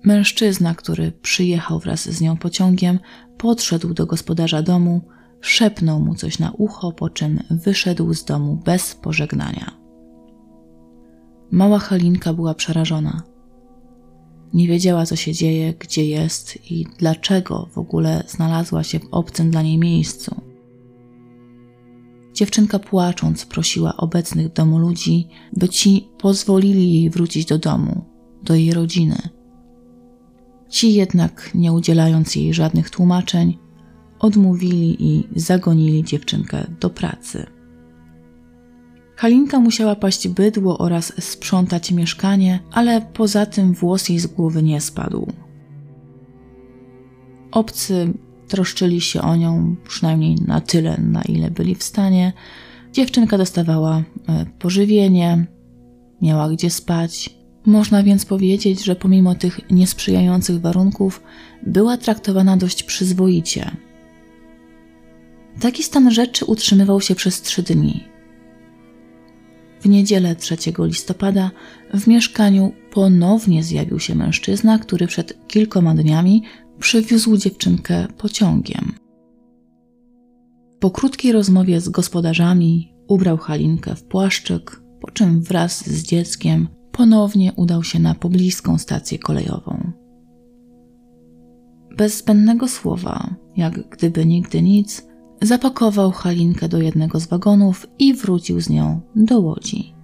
Mężczyzna, 0.05 0.75
który 0.75 1.13
przyjechał 1.13 1.79
wraz 1.79 2.09
z 2.09 2.21
nią 2.21 2.37
pociągiem, 2.37 2.99
podszedł 3.39 3.95
do 3.95 4.07
gospodarza 4.07 4.63
domu, 4.63 5.01
szepnął 5.41 6.01
mu 6.01 6.15
coś 6.15 6.39
na 6.39 6.53
ucho, 6.53 6.93
po 6.93 7.11
czym 7.11 7.41
wyszedł 7.51 8.15
z 8.15 8.25
domu 8.25 8.63
bez 8.65 8.95
pożegnania. 8.95 9.82
Mała 11.53 11.79
Halinka 11.79 12.33
była 12.33 12.55
przerażona. 12.55 13.23
Nie 14.55 14.69
wiedziała, 14.69 15.07
co 15.07 15.17
się 15.17 15.33
dzieje, 15.33 15.75
gdzie 15.75 16.07
jest 16.07 16.71
i 16.71 16.87
dlaczego 16.99 17.69
w 17.73 17.79
ogóle 17.79 18.25
znalazła 18.29 18.83
się 18.83 18.99
w 18.99 19.09
obcym 19.11 19.51
dla 19.51 19.63
niej 19.63 19.79
miejscu. 19.79 20.41
Dziewczynka 22.35 22.79
płacząc 22.79 23.47
prosiła 23.47 23.97
obecnych 23.97 24.49
w 24.49 24.53
domu 24.53 24.79
ludzi, 24.79 25.29
by 25.53 25.69
ci 25.69 26.09
pozwolili 26.19 26.95
jej 26.95 27.11
wrócić 27.11 27.45
do 27.45 27.59
domu, 27.59 28.05
do 28.43 28.55
jej 28.55 28.73
rodziny. 28.73 29.17
Ci 30.69 30.95
jednak, 30.95 31.51
nie 31.55 31.73
udzielając 31.73 32.37
jej 32.37 32.55
żadnych 32.55 32.91
tłumaczeń, 32.91 33.59
odmówili 34.19 34.97
i 35.09 35.29
zagonili 35.37 36.05
dziewczynkę 36.05 36.67
do 36.81 36.91
pracy. 36.91 37.47
Halinka 39.23 39.61
musiała 39.61 39.97
paść 39.97 40.29
bydło 40.29 40.79
oraz 40.79 41.13
sprzątać 41.25 41.93
mieszkanie, 41.93 42.61
ale 42.73 43.01
poza 43.01 43.47
tym 43.47 43.73
włos 43.73 44.09
jej 44.09 44.19
z 44.19 44.27
głowy 44.27 44.63
nie 44.63 44.81
spadł. 44.81 45.33
Obcy 47.53 48.13
troszczyli 48.49 49.01
się 49.01 49.23
o 49.23 49.37
nią 49.37 49.77
przynajmniej 49.89 50.37
na 50.47 50.61
tyle, 50.61 50.99
na 50.99 51.23
ile 51.23 51.51
byli 51.51 51.75
w 51.75 51.83
stanie. 51.83 52.33
Dziewczynka 52.93 53.39
dostawała 53.39 53.97
e, 54.29 54.47
pożywienie, 54.59 55.47
miała 56.23 56.49
gdzie 56.51 56.71
spać. 56.71 57.31
Można 57.67 58.03
więc 58.03 58.25
powiedzieć, 58.25 58.85
że 58.85 58.97
pomimo 58.97 59.35
tych 59.35 59.71
niesprzyjających 59.71 60.61
warunków 60.61 61.23
była 61.67 61.97
traktowana 61.97 62.57
dość 62.57 62.83
przyzwoicie. 62.83 63.71
Taki 65.61 65.83
stan 65.83 66.11
rzeczy 66.11 66.45
utrzymywał 66.45 67.01
się 67.01 67.15
przez 67.15 67.43
trzy 67.43 67.63
dni. 67.63 68.12
W 69.83 69.89
niedzielę 69.89 70.37
3 70.37 70.57
listopada 70.79 71.51
w 71.95 72.07
mieszkaniu 72.07 72.73
ponownie 72.93 73.63
zjawił 73.63 74.01
się 74.01 74.15
mężczyzna, 74.15 74.79
który 74.79 75.07
przed 75.07 75.47
kilkoma 75.49 75.95
dniami 75.95 76.43
przywiózł 76.79 77.37
dziewczynkę 77.37 78.07
pociągiem. 78.19 78.93
Po 80.81 80.91
krótkiej 80.91 81.33
rozmowie 81.33 81.81
z 81.81 81.89
gospodarzami 81.89 82.95
ubrał 83.09 83.37
Halinkę 83.39 83.95
w 83.95 84.05
płaszczyk, 84.05 84.83
po 85.01 85.11
czym 85.11 85.43
wraz 85.43 85.89
z 85.89 86.03
dzieckiem 86.03 86.69
ponownie 86.93 87.53
udał 87.57 87.83
się 87.85 87.99
na 87.99 88.15
pobliską 88.15 88.79
stację 88.79 89.19
kolejową. 89.19 89.93
Bez 91.97 92.19
zbędnego 92.19 92.69
słowa, 92.69 93.35
jak 93.57 93.89
gdyby 93.89 94.27
nigdy 94.27 94.63
nic, 94.63 95.07
zapakował 95.43 96.11
Halinkę 96.11 96.69
do 96.69 96.79
jednego 96.79 97.21
z 97.21 97.27
wagonów 97.27 97.87
i 97.99 98.15
wrócił 98.15 98.61
z 98.61 98.71
nią 98.71 99.01
do 99.17 99.41
łodzi. 99.41 99.95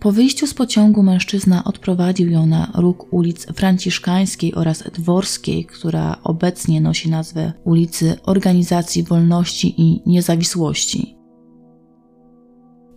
Po 0.00 0.12
wyjściu 0.12 0.46
z 0.46 0.54
pociągu 0.54 1.02
mężczyzna 1.02 1.64
odprowadził 1.64 2.30
ją 2.30 2.46
na 2.46 2.72
róg 2.74 3.12
ulic 3.12 3.46
Franciszkańskiej 3.46 4.54
oraz 4.54 4.82
Dworskiej, 4.94 5.64
która 5.64 6.16
obecnie 6.24 6.80
nosi 6.80 7.10
nazwę 7.10 7.52
ulicy 7.64 8.16
Organizacji 8.22 9.02
Wolności 9.02 9.74
i 9.80 10.02
Niezawisłości. 10.06 11.16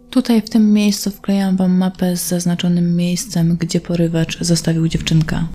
Tutaj 0.10 0.41
w 0.41 0.50
tym 0.50 0.74
miejscu 0.74 1.12
wklejam 1.12 1.58
Wam 1.58 1.77
mapę 1.77 2.17
z 2.17 2.27
zaznaczonym 2.27 2.96
miejscem, 2.96 3.58
gdzie 3.60 3.81
porywacz 3.81 4.39
zostawił 4.43 4.88
dziewczynkę. 4.88 5.48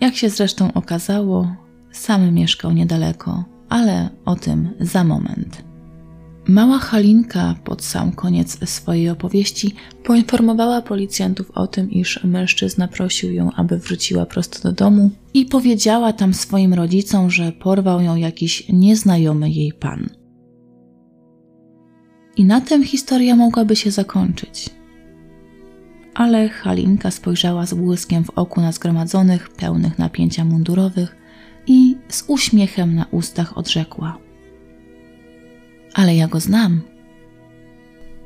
Jak 0.00 0.16
się 0.16 0.30
zresztą 0.30 0.72
okazało, 0.72 1.56
sam 1.92 2.34
mieszkał 2.34 2.72
niedaleko, 2.72 3.44
ale 3.68 4.08
o 4.24 4.36
tym 4.36 4.68
za 4.80 5.04
moment. 5.04 5.68
Mała 6.48 6.78
Halinka 6.78 7.54
pod 7.64 7.82
sam 7.82 8.12
koniec 8.12 8.70
swojej 8.70 9.10
opowieści 9.10 9.74
poinformowała 10.04 10.82
policjantów 10.82 11.50
o 11.50 11.66
tym, 11.66 11.90
iż 11.90 12.24
mężczyzna 12.24 12.88
prosił 12.88 13.32
ją, 13.32 13.52
aby 13.52 13.78
wróciła 13.78 14.26
prosto 14.26 14.62
do 14.62 14.72
domu 14.72 15.10
i 15.34 15.46
powiedziała 15.46 16.12
tam 16.12 16.34
swoim 16.34 16.74
rodzicom, 16.74 17.30
że 17.30 17.52
porwał 17.52 18.00
ją 18.00 18.16
jakiś 18.16 18.68
nieznajomy 18.68 19.50
jej 19.50 19.72
pan. 19.72 20.08
I 22.36 22.44
na 22.44 22.60
tym 22.60 22.84
historia 22.84 23.36
mogłaby 23.36 23.76
się 23.76 23.90
zakończyć. 23.90 24.70
Ale 26.14 26.48
Halinka 26.48 27.10
spojrzała 27.10 27.66
z 27.66 27.74
błyskiem 27.74 28.24
w 28.24 28.30
oku 28.30 28.60
na 28.60 28.72
zgromadzonych, 28.72 29.48
pełnych 29.48 29.98
napięcia 29.98 30.44
mundurowych 30.44 31.16
i 31.68 31.96
z 32.08 32.24
uśmiechem 32.26 32.94
na 32.94 33.06
ustach 33.10 33.58
odrzekła– 33.58 34.18
ale 35.98 36.16
ja 36.16 36.28
go 36.28 36.40
znam. 36.40 36.80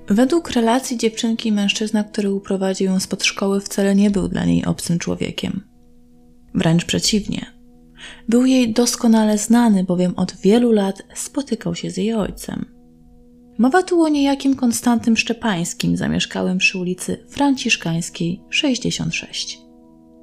Według 0.06 0.50
relacji 0.50 0.98
dziewczynki 0.98 1.52
mężczyzna, 1.52 2.04
który 2.04 2.32
uprowadził 2.32 2.86
ją 2.86 3.00
spod 3.00 3.24
szkoły, 3.24 3.60
wcale 3.60 3.94
nie 3.94 4.10
był 4.10 4.28
dla 4.28 4.44
niej 4.44 4.64
obcym 4.64 4.98
człowiekiem. 4.98 5.60
Wręcz 6.54 6.84
przeciwnie. 6.84 7.46
Był 8.28 8.46
jej 8.46 8.72
doskonale 8.72 9.38
znany, 9.38 9.84
bowiem 9.84 10.14
od 10.16 10.36
wielu 10.36 10.72
lat 10.72 11.02
spotykał 11.14 11.74
się 11.74 11.90
z 11.90 11.96
jej 11.96 12.14
ojcem. 12.14 12.64
Mowa 13.58 13.82
tu 13.82 14.02
o 14.02 14.08
niejakim 14.08 14.56
Konstantym 14.56 15.16
Szczepańskim, 15.16 15.96
zamieszkałym 15.96 16.58
przy 16.58 16.78
ulicy 16.78 17.26
Franciszkańskiej 17.28 18.40
66. 18.50 19.61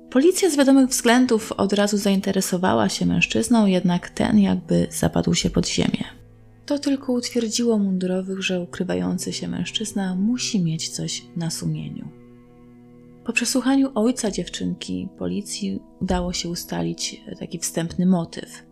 Policja 0.09 0.49
z 0.49 0.57
wiadomych 0.57 0.89
względów 0.89 1.51
od 1.51 1.73
razu 1.73 1.97
zainteresowała 1.97 2.89
się 2.89 3.05
mężczyzną, 3.05 3.65
jednak 3.65 4.09
ten 4.09 4.39
jakby 4.39 4.87
zapadł 4.91 5.33
się 5.33 5.49
pod 5.49 5.67
ziemię. 5.67 6.03
To 6.65 6.79
tylko 6.79 7.13
utwierdziło 7.13 7.77
mundurowych, 7.77 8.41
że 8.43 8.61
ukrywający 8.61 9.33
się 9.33 9.47
mężczyzna 9.47 10.15
musi 10.15 10.63
mieć 10.63 10.89
coś 10.89 11.25
na 11.35 11.49
sumieniu. 11.49 12.07
Po 13.25 13.33
przesłuchaniu 13.33 13.91
ojca 13.95 14.31
dziewczynki, 14.31 15.07
policji 15.17 15.79
udało 16.01 16.33
się 16.33 16.49
ustalić 16.49 17.21
taki 17.39 17.59
wstępny 17.59 18.05
motyw. 18.05 18.68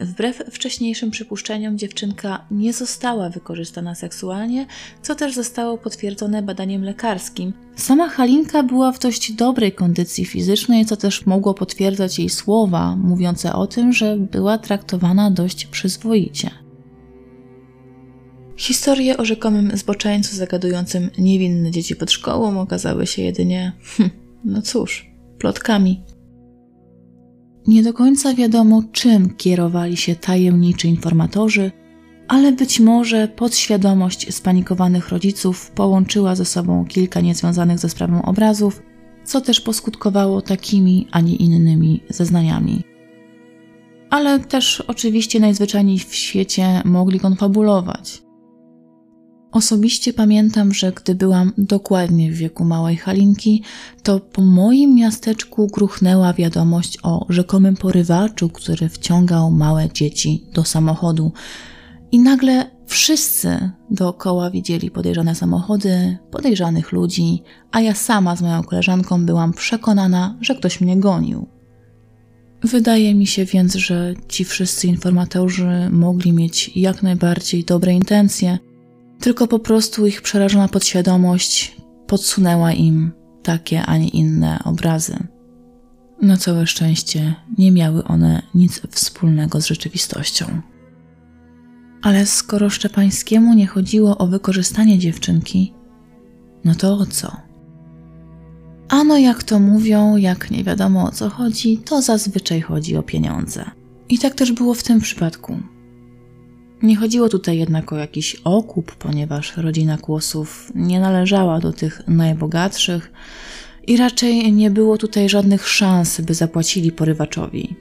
Wbrew 0.00 0.42
wcześniejszym 0.50 1.10
przypuszczeniom, 1.10 1.78
dziewczynka 1.78 2.46
nie 2.50 2.72
została 2.72 3.30
wykorzystana 3.30 3.94
seksualnie, 3.94 4.66
co 5.02 5.14
też 5.14 5.34
zostało 5.34 5.78
potwierdzone 5.78 6.42
badaniem 6.42 6.84
lekarskim. 6.84 7.52
Sama 7.76 8.08
Halinka 8.08 8.62
była 8.62 8.92
w 8.92 8.98
dość 8.98 9.32
dobrej 9.32 9.72
kondycji 9.72 10.24
fizycznej, 10.24 10.86
co 10.86 10.96
też 10.96 11.26
mogło 11.26 11.54
potwierdzać 11.54 12.18
jej 12.18 12.28
słowa 12.28 12.96
mówiące 12.96 13.52
o 13.52 13.66
tym, 13.66 13.92
że 13.92 14.16
była 14.16 14.58
traktowana 14.58 15.30
dość 15.30 15.66
przyzwoicie. 15.66 16.50
Historie 18.56 19.16
o 19.16 19.24
rzekomym 19.24 19.76
zboczeńcu 19.76 20.36
zagadującym 20.36 21.10
niewinne 21.18 21.70
dzieci 21.70 21.96
pod 21.96 22.10
szkołą 22.10 22.60
okazały 22.60 23.06
się 23.06 23.22
jedynie, 23.22 23.72
hm, 23.96 24.10
no 24.44 24.62
cóż, 24.62 25.10
plotkami. 25.38 26.02
Nie 27.68 27.82
do 27.82 27.92
końca 27.92 28.34
wiadomo, 28.34 28.82
czym 28.92 29.34
kierowali 29.34 29.96
się 29.96 30.16
tajemniczy 30.16 30.88
informatorzy, 30.88 31.72
ale 32.28 32.52
być 32.52 32.80
może 32.80 33.28
podświadomość 33.28 34.34
spanikowanych 34.34 35.08
rodziców 35.08 35.70
połączyła 35.70 36.34
ze 36.34 36.44
sobą 36.44 36.84
kilka 36.84 37.20
niezwiązanych 37.20 37.78
ze 37.78 37.88
sprawą 37.88 38.22
obrazów, 38.22 38.82
co 39.24 39.40
też 39.40 39.60
poskutkowało 39.60 40.42
takimi, 40.42 41.08
a 41.10 41.20
nie 41.20 41.36
innymi 41.36 42.00
zeznaniami. 42.08 42.82
Ale 44.10 44.38
też 44.38 44.80
oczywiście 44.80 45.40
najzwyczajniej 45.40 45.98
w 45.98 46.14
świecie 46.14 46.82
mogli 46.84 47.20
konfabulować. 47.20 48.22
Osobiście 49.52 50.12
pamiętam, 50.12 50.74
że 50.74 50.92
gdy 50.92 51.14
byłam 51.14 51.52
dokładnie 51.58 52.32
w 52.32 52.34
wieku 52.34 52.64
małej 52.64 52.96
Halinki, 52.96 53.62
to 54.02 54.20
po 54.20 54.42
moim 54.42 54.94
miasteczku 54.94 55.66
gruchnęła 55.66 56.32
wiadomość 56.32 56.98
o 57.02 57.26
rzekomym 57.28 57.76
porywaczu, 57.76 58.48
który 58.48 58.88
wciągał 58.88 59.50
małe 59.50 59.88
dzieci 59.94 60.44
do 60.54 60.64
samochodu. 60.64 61.32
I 62.12 62.18
nagle 62.18 62.70
wszyscy 62.86 63.70
dookoła 63.90 64.50
widzieli 64.50 64.90
podejrzane 64.90 65.34
samochody, 65.34 66.18
podejrzanych 66.30 66.92
ludzi, 66.92 67.42
a 67.72 67.80
ja 67.80 67.94
sama 67.94 68.36
z 68.36 68.42
moją 68.42 68.62
koleżanką 68.62 69.26
byłam 69.26 69.52
przekonana, 69.52 70.38
że 70.40 70.54
ktoś 70.54 70.80
mnie 70.80 70.96
gonił. 70.96 71.46
Wydaje 72.62 73.14
mi 73.14 73.26
się 73.26 73.44
więc, 73.44 73.74
że 73.74 74.14
ci 74.28 74.44
wszyscy 74.44 74.86
informatorzy 74.86 75.88
mogli 75.90 76.32
mieć 76.32 76.76
jak 76.76 77.02
najbardziej 77.02 77.64
dobre 77.64 77.92
intencje, 77.92 78.58
tylko 79.20 79.46
po 79.46 79.58
prostu 79.58 80.06
ich 80.06 80.22
przerażona 80.22 80.68
podświadomość 80.68 81.76
podsunęła 82.06 82.72
im 82.72 83.12
takie, 83.42 83.82
a 83.82 83.96
nie 83.96 84.08
inne 84.08 84.58
obrazy. 84.64 85.16
Na 86.22 86.36
całe 86.36 86.66
szczęście 86.66 87.34
nie 87.58 87.72
miały 87.72 88.04
one 88.04 88.42
nic 88.54 88.80
wspólnego 88.90 89.60
z 89.60 89.66
rzeczywistością. 89.66 90.62
Ale 92.02 92.26
skoro 92.26 92.70
Szczepańskiemu 92.70 93.54
nie 93.54 93.66
chodziło 93.66 94.18
o 94.18 94.26
wykorzystanie 94.26 94.98
dziewczynki, 94.98 95.74
no 96.64 96.74
to 96.74 96.94
o 96.94 97.06
co? 97.06 97.36
Ano, 98.88 99.18
jak 99.18 99.42
to 99.42 99.60
mówią, 99.60 100.16
jak 100.16 100.50
nie 100.50 100.64
wiadomo 100.64 101.04
o 101.04 101.10
co 101.10 101.30
chodzi, 101.30 101.78
to 101.78 102.02
zazwyczaj 102.02 102.60
chodzi 102.60 102.96
o 102.96 103.02
pieniądze. 103.02 103.70
I 104.08 104.18
tak 104.18 104.34
też 104.34 104.52
było 104.52 104.74
w 104.74 104.82
tym 104.82 105.00
przypadku. 105.00 105.58
Nie 106.82 106.96
chodziło 106.96 107.28
tutaj 107.28 107.58
jednak 107.58 107.92
o 107.92 107.96
jakiś 107.96 108.36
okup, 108.44 108.94
ponieważ 108.94 109.56
rodzina 109.56 109.98
Kłosów 109.98 110.72
nie 110.74 111.00
należała 111.00 111.60
do 111.60 111.72
tych 111.72 112.08
najbogatszych 112.08 113.12
i 113.86 113.96
raczej 113.96 114.52
nie 114.52 114.70
było 114.70 114.98
tutaj 114.98 115.28
żadnych 115.28 115.68
szans, 115.68 116.20
by 116.20 116.34
zapłacili 116.34 116.92
porywaczowi. 116.92 117.76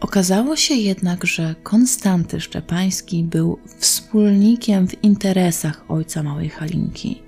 Okazało 0.00 0.56
się 0.56 0.74
jednak, 0.74 1.26
że 1.26 1.54
Konstanty 1.62 2.40
Szczepański 2.40 3.24
był 3.24 3.58
wspólnikiem 3.78 4.88
w 4.88 5.04
interesach 5.04 5.84
ojca 5.88 6.22
małej 6.22 6.48
Halinki. 6.48 7.22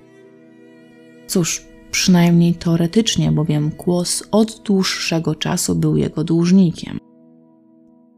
Cóż, 1.27 1.65
przynajmniej 1.91 2.53
teoretycznie, 2.53 3.31
bowiem 3.31 3.71
Kłos 3.71 4.23
od 4.31 4.61
dłuższego 4.65 5.35
czasu 5.35 5.75
był 5.75 5.97
jego 5.97 6.23
dłużnikiem. 6.23 7.08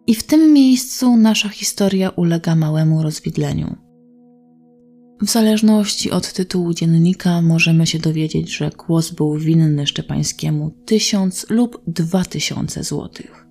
I 0.08 0.16
w 0.16 0.24
tym 0.24 0.54
miejscu 0.54 1.18
nasza 1.18 1.50
historia 1.50 2.10
ulega 2.10 2.56
małemu 2.56 3.04
rozwidleniu. 3.04 3.76
W 5.22 5.30
zależności 5.30 6.12
od 6.12 6.34
tytułu 6.34 6.74
dziennika 6.74 7.42
możemy 7.42 7.88
się 7.88 8.00
dowiedzieć, 8.00 8.58
że 8.58 8.72
Kłos 8.72 9.12
był 9.12 9.38
winny 9.38 9.88
Szczepańskiemu 9.88 10.72
tysiąc 10.86 11.46
lub 11.50 11.82
dwa 11.88 12.26
tysiące 12.26 12.84
złotych. 12.84 13.48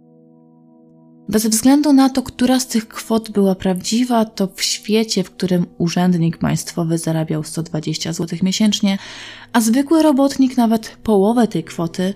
Bez 1.28 1.46
względu 1.46 1.92
na 1.92 2.08
to, 2.08 2.22
która 2.22 2.60
z 2.60 2.66
tych 2.66 2.88
kwot 2.88 3.30
była 3.30 3.54
prawdziwa, 3.54 4.24
to 4.24 4.48
w 4.54 4.62
świecie, 4.62 5.24
w 5.24 5.30
którym 5.30 5.66
urzędnik 5.78 6.38
państwowy 6.38 6.98
zarabiał 6.98 7.42
120 7.44 8.12
zł 8.12 8.38
miesięcznie, 8.42 8.98
a 9.52 9.60
zwykły 9.60 10.02
robotnik 10.02 10.56
nawet 10.56 10.96
połowę 11.02 11.48
tej 11.48 11.64
kwoty, 11.64 12.14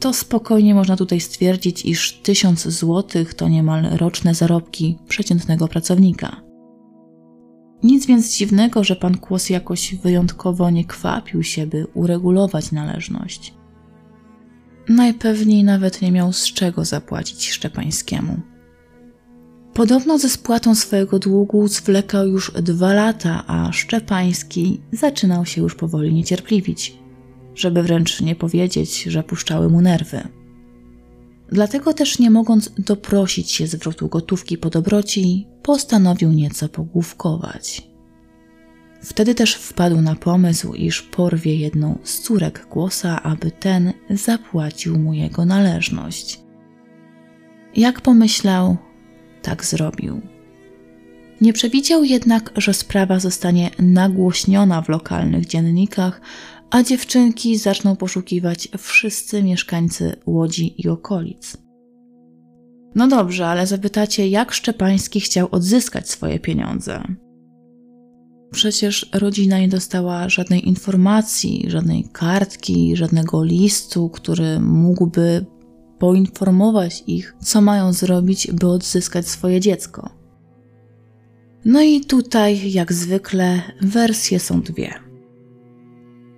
to 0.00 0.12
spokojnie 0.12 0.74
można 0.74 0.96
tutaj 0.96 1.20
stwierdzić, 1.20 1.84
iż 1.84 2.12
1000 2.12 2.62
zł 2.62 3.24
to 3.36 3.48
niemal 3.48 3.84
roczne 3.96 4.34
zarobki 4.34 4.98
przeciętnego 5.08 5.68
pracownika. 5.68 6.42
Nic 7.82 8.06
więc 8.06 8.32
dziwnego, 8.36 8.84
że 8.84 8.96
pan 8.96 9.18
Kłos 9.18 9.50
jakoś 9.50 9.94
wyjątkowo 9.94 10.70
nie 10.70 10.84
kwapił 10.84 11.42
się, 11.42 11.66
by 11.66 11.86
uregulować 11.94 12.72
należność. 12.72 13.54
Najpewniej 14.88 15.64
nawet 15.64 16.02
nie 16.02 16.12
miał 16.12 16.32
z 16.32 16.52
czego 16.52 16.84
zapłacić 16.84 17.50
Szczepańskiemu. 17.50 18.40
Podobno 19.74 20.18
ze 20.18 20.28
spłatą 20.28 20.74
swojego 20.74 21.18
długu 21.18 21.68
zwlekał 21.68 22.26
już 22.26 22.52
dwa 22.52 22.92
lata, 22.92 23.44
a 23.46 23.72
Szczepański 23.72 24.80
zaczynał 24.92 25.46
się 25.46 25.62
już 25.62 25.74
powoli 25.74 26.14
niecierpliwić 26.14 26.99
żeby 27.60 27.82
wręcz 27.82 28.20
nie 28.20 28.34
powiedzieć, 28.34 29.02
że 29.02 29.22
puszczały 29.22 29.68
mu 29.68 29.80
nerwy. 29.80 30.28
Dlatego 31.52 31.94
też 31.94 32.18
nie 32.18 32.30
mogąc 32.30 32.70
doprosić 32.78 33.50
się 33.50 33.66
zwrotu 33.66 34.08
gotówki 34.08 34.58
po 34.58 34.70
dobroci, 34.70 35.46
postanowił 35.62 36.32
nieco 36.32 36.68
pogłówkować. 36.68 37.90
Wtedy 39.02 39.34
też 39.34 39.54
wpadł 39.54 40.00
na 40.00 40.14
pomysł, 40.14 40.74
iż 40.74 41.02
porwie 41.02 41.56
jedną 41.56 41.98
z 42.04 42.20
córek 42.20 42.66
głosa, 42.70 43.22
aby 43.22 43.50
ten 43.50 43.92
zapłacił 44.10 44.98
mu 44.98 45.14
jego 45.14 45.44
należność. 45.44 46.40
Jak 47.76 48.00
pomyślał, 48.00 48.76
tak 49.42 49.64
zrobił. 49.64 50.20
Nie 51.40 51.52
przewidział 51.52 52.04
jednak, 52.04 52.52
że 52.56 52.74
sprawa 52.74 53.18
zostanie 53.18 53.70
nagłośniona 53.78 54.82
w 54.82 54.88
lokalnych 54.88 55.46
dziennikach, 55.46 56.20
a 56.70 56.82
dziewczynki 56.82 57.58
zaczną 57.58 57.96
poszukiwać 57.96 58.68
wszyscy 58.78 59.42
mieszkańcy 59.42 60.16
Łodzi 60.26 60.74
i 60.78 60.88
okolic. 60.88 61.56
No 62.94 63.08
dobrze, 63.08 63.46
ale 63.46 63.66
zapytacie, 63.66 64.28
jak 64.28 64.52
Szczepański 64.52 65.20
chciał 65.20 65.48
odzyskać 65.50 66.10
swoje 66.10 66.40
pieniądze? 66.40 67.02
Przecież 68.50 69.10
rodzina 69.14 69.58
nie 69.58 69.68
dostała 69.68 70.28
żadnej 70.28 70.68
informacji, 70.68 71.64
żadnej 71.68 72.08
kartki, 72.12 72.96
żadnego 72.96 73.44
listu, 73.44 74.08
który 74.08 74.60
mógłby 74.60 75.46
poinformować 75.98 77.04
ich, 77.06 77.36
co 77.42 77.60
mają 77.60 77.92
zrobić, 77.92 78.52
by 78.52 78.68
odzyskać 78.68 79.28
swoje 79.28 79.60
dziecko. 79.60 80.10
No 81.64 81.82
i 81.82 82.00
tutaj, 82.00 82.72
jak 82.72 82.92
zwykle, 82.92 83.62
wersje 83.80 84.40
są 84.40 84.60
dwie. 84.62 85.09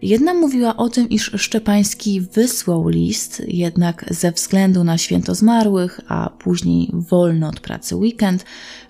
Jedna 0.03 0.35
mówiła 0.35 0.77
o 0.77 0.89
tym, 0.89 1.09
iż 1.09 1.33
Szczepański 1.37 2.21
wysłał 2.21 2.89
list, 2.89 3.43
jednak 3.49 4.05
ze 4.11 4.33
względu 4.33 4.85
na 4.85 4.99
święto 4.99 5.35
zmarłych, 5.35 6.01
a 6.09 6.31
później 6.31 6.91
wolno 6.93 7.49
od 7.49 7.61
pracy 7.61 7.97
weekend, 7.97 8.45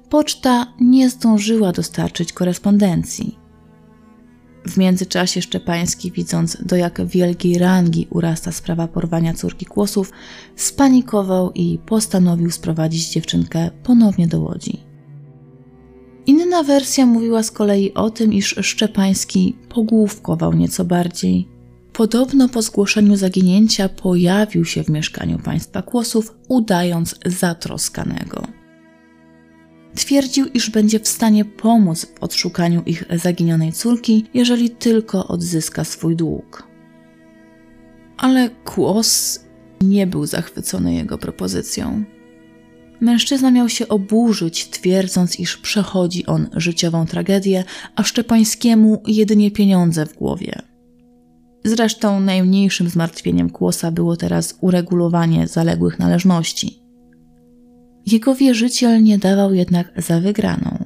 poczta 0.09 0.67
nie 0.81 1.11
zdążyła 1.11 1.73
dostarczyć 1.73 2.33
korespondencji. 2.33 3.39
W 4.67 4.77
międzyczasie 4.77 5.43
Szczepański, 5.43 6.13
widząc 6.13 6.57
do 6.67 6.77
jak 6.77 7.07
wielkiej 7.07 7.59
rangi 7.59 8.07
urasta 8.11 8.53
sprawa 8.53 8.89
porwania 8.89 9.35
córki 9.35 9.67
kłosów, 9.67 10.13
spanikował 10.57 11.53
i 11.53 11.79
postanowił 11.87 12.51
sprowadzić 12.51 13.09
dziewczynkę 13.09 13.71
ponownie 13.83 14.27
do 14.27 14.41
Łodzi. 14.41 14.92
Inna 16.27 16.63
wersja 16.63 17.07
mówiła 17.07 17.43
z 17.43 17.51
kolei 17.51 17.95
o 17.95 18.11
tym, 18.11 18.33
iż 18.33 18.57
Szczepański 18.63 19.57
pogłówkował 19.69 20.53
nieco 20.53 20.85
bardziej. 20.85 21.49
Podobno 21.93 22.49
po 22.49 22.63
zgłoszeniu 22.63 23.17
zaginięcia 23.17 23.89
pojawił 23.89 24.65
się 24.65 24.85
w 24.85 24.89
mieszkaniu 24.89 25.39
państwa 25.39 25.83
kłosów, 25.83 26.35
udając 26.49 27.15
zatroskanego. 27.27 28.47
Twierdził, 29.95 30.47
iż 30.47 30.71
będzie 30.71 31.01
w 31.01 31.09
stanie 31.09 31.45
pomóc 31.45 32.07
w 32.07 32.23
odszukaniu 32.23 32.83
ich 32.87 33.05
zaginionej 33.23 33.73
córki, 33.73 34.25
jeżeli 34.35 34.71
tylko 34.71 35.29
odzyska 35.29 35.85
swój 35.85 36.17
dług. 36.17 36.67
Ale 38.17 38.51
Kłos 38.65 39.41
nie 39.81 40.07
był 40.07 40.27
zachwycony 40.27 40.95
jego 40.95 41.19
propozycją. 41.19 42.05
Mężczyzna 43.03 43.51
miał 43.51 43.69
się 43.69 43.89
oburzyć, 43.89 44.69
twierdząc, 44.69 45.41
iż 45.41 45.57
przechodzi 45.57 46.27
on 46.27 46.49
życiową 46.57 47.07
tragedię, 47.07 47.65
a 47.97 48.03
Szczepańskiemu 48.03 49.03
jedynie 49.07 49.51
pieniądze 49.51 50.07
w 50.07 50.15
głowie. 50.15 50.63
Zresztą 51.65 52.21
najmniejszym 52.21 52.89
zmartwieniem 52.89 53.51
Kłosa 53.51 53.91
było 53.91 54.17
teraz 54.17 54.59
uregulowanie 54.61 55.49
zaległych 55.49 55.99
należności. 55.99 56.83
Jego 58.07 58.35
wierzyciel 58.35 59.03
nie 59.03 59.19
dawał 59.19 59.55
jednak 59.55 59.93
za 59.97 60.21
wygraną. 60.21 60.85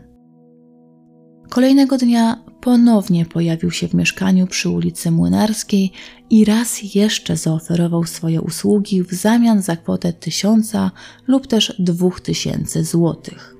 Kolejnego 1.51 1.99
dnia 1.99 2.45
ponownie 2.67 3.27
pojawił 3.27 3.71
się 3.71 3.89
w 3.89 3.95
mieszkaniu 3.95 4.47
przy 4.47 4.69
ulicy 4.69 5.11
Młynarskiej 5.11 5.93
i 6.31 6.45
raz 6.45 6.95
jeszcze 6.95 7.37
zaoferował 7.37 8.05
swoje 8.05 8.41
usługi 8.41 9.03
w 9.03 9.13
zamian 9.13 9.63
za 9.63 9.77
kwotę 9.77 10.13
tysiąca 10.13 10.91
lub 11.27 11.47
też 11.47 11.75
dwóch 11.79 12.21
tysięcy 12.21 12.85
złotych. 12.85 13.57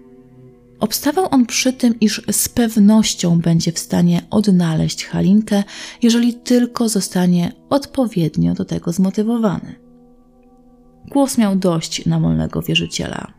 Obstawał 0.81 1.29
on 1.31 1.47
przy 1.47 1.73
tym, 1.73 2.01
iż 2.01 2.23
z 2.31 2.49
pewnością 2.49 3.41
będzie 3.41 3.73
w 3.73 3.79
stanie 3.79 4.23
odnaleźć 4.31 5.05
Halinkę, 5.05 5.65
jeżeli 6.03 6.35
tylko 6.35 6.89
zostanie 6.89 7.53
odpowiednio 7.71 8.55
do 8.55 8.65
tego 8.65 8.93
zmotywowany. 8.93 9.75
Głos 11.09 11.39
miał 11.39 11.57
dość 11.57 12.07
namolnego 12.07 12.63
wierzyciela. 12.63 13.36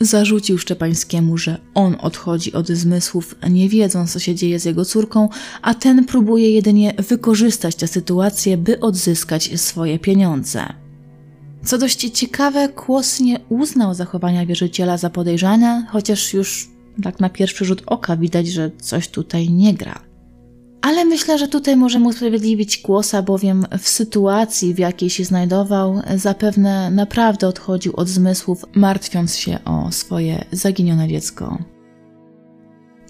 Zarzucił 0.00 0.58
Szczepańskiemu, 0.58 1.38
że 1.38 1.58
on 1.74 1.96
odchodzi 2.00 2.52
od 2.52 2.68
zmysłów, 2.68 3.34
nie 3.50 3.68
wiedząc, 3.68 4.12
co 4.12 4.18
się 4.18 4.34
dzieje 4.34 4.60
z 4.60 4.64
jego 4.64 4.84
córką, 4.84 5.28
a 5.62 5.74
ten 5.74 6.04
próbuje 6.04 6.50
jedynie 6.50 6.94
wykorzystać 7.08 7.74
tę 7.74 7.88
sytuację, 7.88 8.56
by 8.56 8.80
odzyskać 8.80 9.60
swoje 9.60 9.98
pieniądze. 9.98 10.66
Co 11.64 11.78
dość 11.78 12.10
ciekawe, 12.10 12.68
Kłos 12.68 13.20
nie 13.20 13.40
uznał 13.48 13.94
zachowania 13.94 14.46
wierzyciela 14.46 14.96
za 14.96 15.10
podejrzane, 15.10 15.86
chociaż 15.90 16.34
już 16.34 16.70
tak 17.02 17.20
na 17.20 17.30
pierwszy 17.30 17.64
rzut 17.64 17.82
oka 17.86 18.16
widać, 18.16 18.48
że 18.48 18.70
coś 18.80 19.08
tutaj 19.08 19.50
nie 19.50 19.74
gra. 19.74 20.09
Ale 20.82 21.04
myślę, 21.04 21.38
że 21.38 21.48
tutaj 21.48 21.76
możemy 21.76 22.08
usprawiedliwić 22.08 22.78
Kłosa, 22.78 23.22
bowiem 23.22 23.66
w 23.78 23.88
sytuacji, 23.88 24.74
w 24.74 24.78
jakiej 24.78 25.10
się 25.10 25.24
znajdował, 25.24 26.02
zapewne 26.16 26.90
naprawdę 26.90 27.48
odchodził 27.48 27.92
od 27.96 28.08
zmysłów, 28.08 28.64
martwiąc 28.74 29.36
się 29.36 29.58
o 29.64 29.92
swoje 29.92 30.44
zaginione 30.52 31.08
dziecko. 31.08 31.58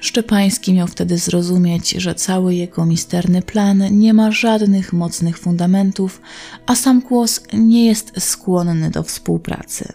Szczepański 0.01 0.73
miał 0.73 0.87
wtedy 0.87 1.19
zrozumieć, 1.19 1.91
że 1.91 2.15
cały 2.15 2.55
jego 2.55 2.87
misterny 2.87 3.43
plan 3.43 3.83
nie 3.91 4.15
ma 4.15 4.31
żadnych 4.31 4.93
mocnych 4.93 5.39
fundamentów, 5.39 6.21
a 6.67 6.75
sam 6.75 7.03
Kłos 7.03 7.41
nie 7.53 7.87
jest 7.87 8.13
skłonny 8.21 8.91
do 8.91 9.03
współpracy. 9.03 9.93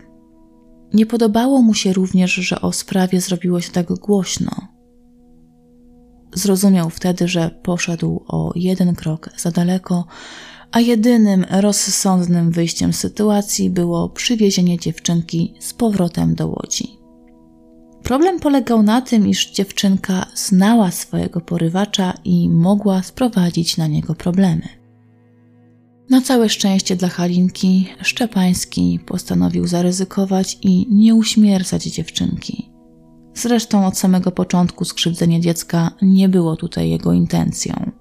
Nie 0.94 1.06
podobało 1.06 1.62
mu 1.62 1.74
się 1.74 1.94
również, 1.94 2.34
że 2.34 2.62
o 2.62 2.72
sprawie 2.72 3.22
zrobiło 3.22 3.62
się 3.62 3.72
tak 3.72 3.88
głośno. 3.88 4.75
Zrozumiał 6.36 6.90
wtedy, 6.90 7.28
że 7.28 7.50
poszedł 7.64 8.24
o 8.28 8.52
jeden 8.56 8.96
krok 8.96 9.30
za 9.38 9.52
daleko, 9.52 10.06
a 10.72 10.80
jedynym 10.80 11.46
rozsądnym 11.50 12.52
wyjściem 12.52 12.94
z 12.94 13.00
sytuacji 13.00 13.70
było 13.70 14.10
przywiezienie 14.10 14.80
dziewczynki 14.80 15.54
z 15.60 15.74
powrotem 15.74 16.36
do 16.36 16.48
łodzi. 16.48 16.98
Problem 18.04 18.40
polegał 18.40 18.84
na 18.84 19.02
tym, 19.02 19.28
iż 19.28 19.52
dziewczynka 19.52 20.26
znała 20.36 20.92
swojego 20.92 21.42
porywacza 21.42 22.14
i 22.24 22.50
mogła 22.50 23.04
sprowadzić 23.04 23.78
na 23.78 23.88
niego 23.88 24.16
problemy. 24.16 24.68
Na 26.10 26.22
całe 26.22 26.50
szczęście 26.50 26.96
dla 26.96 27.08
Halinki, 27.08 27.88
Szczepański 28.02 29.00
postanowił 29.06 29.68
zaryzykować 29.68 30.58
i 30.62 30.88
nie 30.90 31.16
uśmiercać 31.16 31.84
dziewczynki. 31.84 32.75
Zresztą 33.36 33.86
od 33.88 33.98
samego 33.98 34.32
początku 34.32 34.86
skrzywdzenie 34.86 35.42
dziecka 35.42 35.92
nie 36.02 36.30
było 36.30 36.56
tutaj 36.56 36.90
jego 36.90 37.14
intencją. 37.14 37.92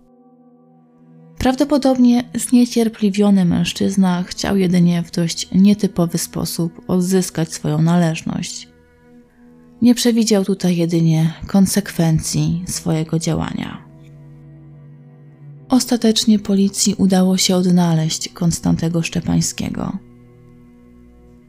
Prawdopodobnie 1.38 2.24
zniecierpliwiony 2.34 3.44
mężczyzna 3.44 4.22
chciał 4.22 4.56
jedynie 4.56 5.02
w 5.02 5.10
dość 5.10 5.48
nietypowy 5.52 6.18
sposób 6.18 6.80
odzyskać 6.88 7.52
swoją 7.52 7.82
należność. 7.82 8.68
Nie 9.82 9.94
przewidział 9.94 10.44
tutaj 10.44 10.76
jedynie 10.76 11.32
konsekwencji 11.46 12.64
swojego 12.66 13.18
działania. 13.18 13.84
Ostatecznie 15.68 16.38
policji 16.38 16.94
udało 16.98 17.36
się 17.36 17.56
odnaleźć 17.56 18.28
Konstantego 18.28 19.02
Szczepańskiego. 19.02 19.98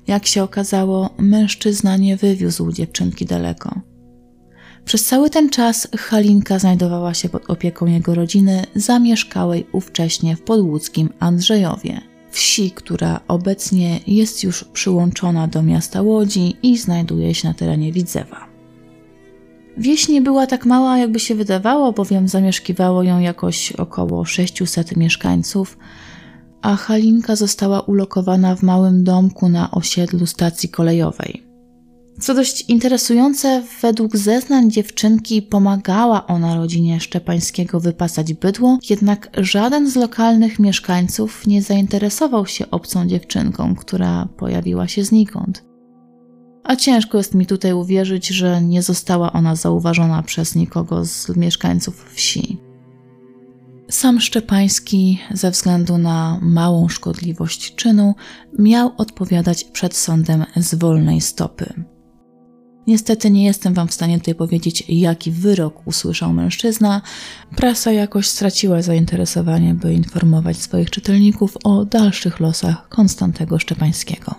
Jak 0.08 0.26
się 0.26 0.44
okazało, 0.44 1.10
mężczyzna 1.18 1.98
nie 1.98 2.18
wywiózł 2.18 2.72
dziewczynki 2.72 3.26
daleko. 3.26 3.82
Przez 4.86 5.06
cały 5.06 5.30
ten 5.30 5.50
czas 5.50 5.88
Halinka 5.98 6.60
znajdowała 6.60 7.14
się 7.14 7.30
pod 7.30 7.50
opieką 7.50 7.86
jego 7.86 8.16
rodziny 8.16 8.64
zamieszkałej 8.76 9.66
ówcześnie 9.72 10.36
w 10.36 10.42
podłódzkim 10.42 11.10
Andrzejowie, 11.20 12.02
wsi, 12.32 12.72
która 12.72 13.20
obecnie 13.28 14.00
jest 14.08 14.44
już 14.44 14.64
przyłączona 14.64 15.48
do 15.48 15.64
miasta 15.64 16.02
Łodzi 16.02 16.56
i 16.64 16.78
znajduje 16.78 17.34
się 17.34 17.48
na 17.48 17.54
terenie 17.54 17.92
Widzewa. 17.92 18.48
Wieś 19.78 20.10
nie 20.10 20.22
była 20.22 20.48
tak 20.48 20.66
mała, 20.66 20.98
jakby 20.98 21.20
się 21.20 21.36
wydawało, 21.36 21.92
bowiem 21.92 22.28
zamieszkiwało 22.28 23.04
ją 23.04 23.20
jakoś 23.20 23.72
około 23.72 24.26
600 24.26 24.98
mieszkańców, 24.98 25.78
a 26.66 26.76
Halinka 26.76 27.36
została 27.36 27.82
ulokowana 27.82 28.56
w 28.56 28.64
małym 28.64 29.04
domku 29.04 29.50
na 29.50 29.72
osiedlu 29.72 30.26
stacji 30.26 30.70
kolejowej. 30.70 31.44
Co 32.22 32.34
dość 32.34 32.70
interesujące, 32.70 33.64
według 33.82 34.18
zeznań 34.18 34.72
dziewczynki 34.72 35.42
pomagała 35.42 36.28
ona 36.28 36.56
rodzinie 36.56 37.00
Szczepańskiego 37.00 37.80
wypasać 37.80 38.34
bydło, 38.34 38.78
jednak 38.90 39.30
żaden 39.38 39.90
z 39.90 39.96
lokalnych 39.96 40.60
mieszkańców 40.60 41.48
nie 41.48 41.62
zainteresował 41.62 42.46
się 42.46 42.72
obcą 42.72 43.08
dziewczynką, 43.08 43.76
która 43.76 44.28
pojawiła 44.38 44.88
się 44.88 45.04
znikąd. 45.04 45.64
a 46.64 46.76
ciężko 46.76 47.18
jest 47.18 47.36
mi 47.36 47.46
tutaj 47.46 47.74
uwierzyć, 47.74 48.28
że 48.28 48.62
nie 48.62 48.82
została 48.82 49.34
ona 49.34 49.56
zauważona 49.56 50.24
przez 50.24 50.56
nikogo 50.56 51.06
z 51.06 51.36
mieszkańców 51.36 52.06
wsi. 52.14 52.65
Sam 53.90 54.22
Szczepański, 54.22 55.20
ze 55.32 55.52
względu 55.52 55.98
na 55.98 56.40
małą 56.42 56.90
szkodliwość 56.90 57.76
czynu, 57.76 58.16
miał 58.60 58.92
odpowiadać 58.98 59.64
przed 59.64 59.96
sądem 59.96 60.46
z 60.56 60.76
wolnej 60.76 61.22
stopy. 61.22 61.74
Niestety 62.88 63.32
nie 63.32 63.46
jestem 63.46 63.74
Wam 63.74 63.88
w 63.88 63.94
stanie 63.94 64.20
tutaj 64.20 64.36
powiedzieć, 64.36 64.84
jaki 64.88 65.32
wyrok 65.32 65.88
usłyszał 65.88 66.34
mężczyzna. 66.34 67.02
Prasa 67.56 67.92
jakoś 67.92 68.28
straciła 68.28 68.82
zainteresowanie, 68.82 69.74
by 69.74 69.94
informować 69.94 70.58
swoich 70.58 70.90
czytelników 70.90 71.58
o 71.64 71.86
dalszych 71.86 72.40
losach 72.40 72.90
Konstantego 72.90 73.60
Szczepańskiego. 73.60 74.36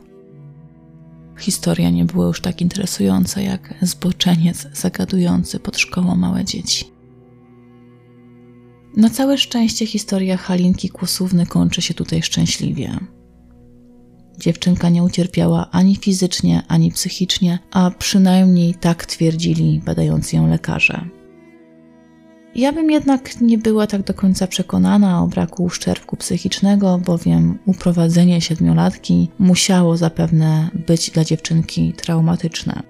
Historia 1.38 1.90
nie 1.90 2.04
była 2.04 2.26
już 2.26 2.40
tak 2.40 2.60
interesująca 2.60 3.40
jak 3.40 3.74
zboczeniec 3.82 4.66
zagadujący 4.72 5.60
pod 5.60 5.78
szkołą 5.78 6.14
małe 6.16 6.44
dzieci. 6.44 6.95
Na 8.96 9.10
całe 9.10 9.38
szczęście 9.38 9.86
historia 9.86 10.36
Halinki 10.36 10.88
Kłosówny 10.88 11.46
kończy 11.46 11.82
się 11.82 11.94
tutaj 11.94 12.22
szczęśliwie. 12.22 12.98
Dziewczynka 14.38 14.88
nie 14.88 15.02
ucierpiała 15.02 15.70
ani 15.70 15.96
fizycznie, 15.96 16.62
ani 16.68 16.92
psychicznie, 16.92 17.58
a 17.70 17.90
przynajmniej 17.98 18.74
tak 18.74 19.06
twierdzili 19.06 19.80
badający 19.84 20.36
ją 20.36 20.48
lekarze. 20.48 21.08
Ja 22.54 22.72
bym 22.72 22.90
jednak 22.90 23.40
nie 23.40 23.58
była 23.58 23.86
tak 23.86 24.02
do 24.02 24.14
końca 24.14 24.46
przekonana 24.46 25.22
o 25.22 25.26
braku 25.26 25.64
uszczerbku 25.64 26.16
psychicznego, 26.16 26.98
bowiem 26.98 27.58
uprowadzenie 27.66 28.40
siedmiolatki 28.40 29.28
musiało 29.38 29.96
zapewne 29.96 30.70
być 30.86 31.10
dla 31.10 31.24
dziewczynki 31.24 31.92
traumatyczne. 31.92 32.82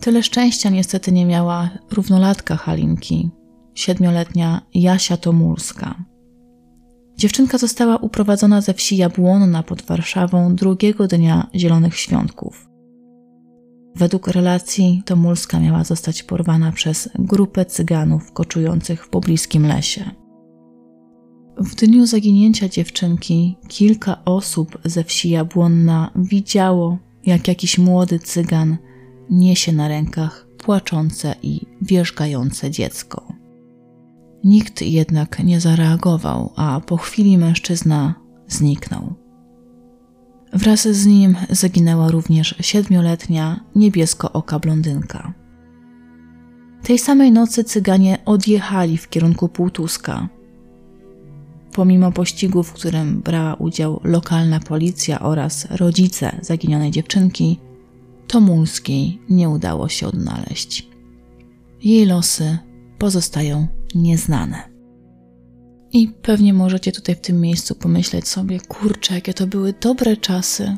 Tyle 0.00 0.22
szczęścia 0.22 0.70
niestety 0.70 1.12
nie 1.12 1.26
miała 1.26 1.70
równolatka 1.90 2.56
Halinki, 2.56 3.30
siedmioletnia 3.74 4.60
Jasia 4.74 5.16
Tomulska. 5.16 6.04
Dziewczynka 7.16 7.58
została 7.58 7.96
uprowadzona 7.96 8.60
ze 8.60 8.74
wsi 8.74 8.96
Jabłonna 8.96 9.62
pod 9.62 9.82
Warszawą 9.82 10.54
drugiego 10.54 11.06
dnia 11.06 11.50
Zielonych 11.54 11.96
Świątków. 11.96 12.68
Według 13.96 14.28
relacji 14.28 15.02
Tomulska 15.04 15.60
miała 15.60 15.84
zostać 15.84 16.22
porwana 16.22 16.72
przez 16.72 17.08
grupę 17.18 17.64
cyganów 17.64 18.32
koczujących 18.32 19.04
w 19.04 19.08
pobliskim 19.08 19.66
lesie. 19.66 20.10
W 21.56 21.74
dniu 21.74 22.06
zaginięcia 22.06 22.68
dziewczynki 22.68 23.56
kilka 23.68 24.24
osób 24.24 24.78
ze 24.84 25.04
wsi 25.04 25.30
Jabłonna 25.30 26.10
widziało, 26.16 26.98
jak 27.26 27.48
jakiś 27.48 27.78
młody 27.78 28.18
cygan 28.18 28.76
niesie 29.30 29.72
na 29.72 29.88
rękach 29.88 30.46
płaczące 30.58 31.34
i 31.42 31.60
wierzgające 31.82 32.70
dziecko. 32.70 33.31
Nikt 34.44 34.82
jednak 34.82 35.44
nie 35.44 35.60
zareagował, 35.60 36.52
a 36.56 36.80
po 36.86 36.96
chwili 36.96 37.38
mężczyzna 37.38 38.14
zniknął. 38.48 39.14
Wraz 40.52 40.88
z 40.88 41.06
nim 41.06 41.36
zaginęła 41.50 42.10
również 42.10 42.54
siedmioletnia 42.60 43.60
niebiesko-oka 43.76 44.58
blondynka. 44.58 45.32
Tej 46.82 46.98
samej 46.98 47.32
nocy 47.32 47.64
cyganie 47.64 48.18
odjechali 48.24 48.98
w 48.98 49.08
kierunku 49.08 49.48
Półtuska. 49.48 50.28
Pomimo 51.72 52.12
pościgu, 52.12 52.62
w 52.62 52.72
którym 52.72 53.20
brała 53.20 53.54
udział 53.54 54.00
lokalna 54.04 54.60
policja 54.60 55.20
oraz 55.20 55.66
rodzice 55.70 56.38
zaginionej 56.42 56.90
dziewczynki, 56.90 57.58
Tomulskiej 58.26 59.20
nie 59.30 59.48
udało 59.48 59.88
się 59.88 60.06
odnaleźć. 60.06 60.88
Jej 61.82 62.06
losy 62.06 62.58
pozostają 62.98 63.66
nieznane. 63.94 64.72
I 65.92 66.08
pewnie 66.22 66.54
możecie 66.54 66.92
tutaj 66.92 67.14
w 67.14 67.20
tym 67.20 67.40
miejscu 67.40 67.74
pomyśleć 67.74 68.28
sobie, 68.28 68.60
kurczę, 68.60 69.14
jakie 69.14 69.34
to 69.34 69.46
były 69.46 69.74
dobre 69.80 70.16
czasy. 70.16 70.76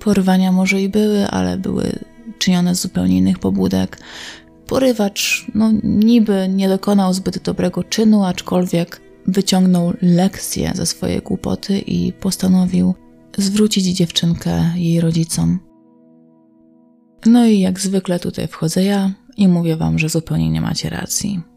Porwania 0.00 0.52
może 0.52 0.82
i 0.82 0.88
były, 0.88 1.26
ale 1.26 1.58
były 1.58 1.98
czynione 2.38 2.74
z 2.74 2.80
zupełnie 2.80 3.18
innych 3.18 3.38
pobudek. 3.38 3.98
Porywacz, 4.66 5.46
no 5.54 5.72
niby 5.82 6.48
nie 6.48 6.68
dokonał 6.68 7.14
zbyt 7.14 7.42
dobrego 7.42 7.84
czynu, 7.84 8.24
aczkolwiek 8.24 9.00
wyciągnął 9.26 9.92
lekcję 10.02 10.72
ze 10.74 10.86
swojej 10.86 11.20
głupoty 11.20 11.78
i 11.78 12.12
postanowił 12.12 12.94
zwrócić 13.38 13.84
dziewczynkę 13.84 14.72
jej 14.76 15.00
rodzicom. 15.00 15.58
No 17.26 17.46
i 17.46 17.60
jak 17.60 17.80
zwykle 17.80 18.18
tutaj 18.18 18.48
wchodzę 18.48 18.84
ja 18.84 19.10
i 19.36 19.48
mówię 19.48 19.76
wam, 19.76 19.98
że 19.98 20.08
zupełnie 20.08 20.50
nie 20.50 20.60
macie 20.60 20.90
racji. 20.90 21.51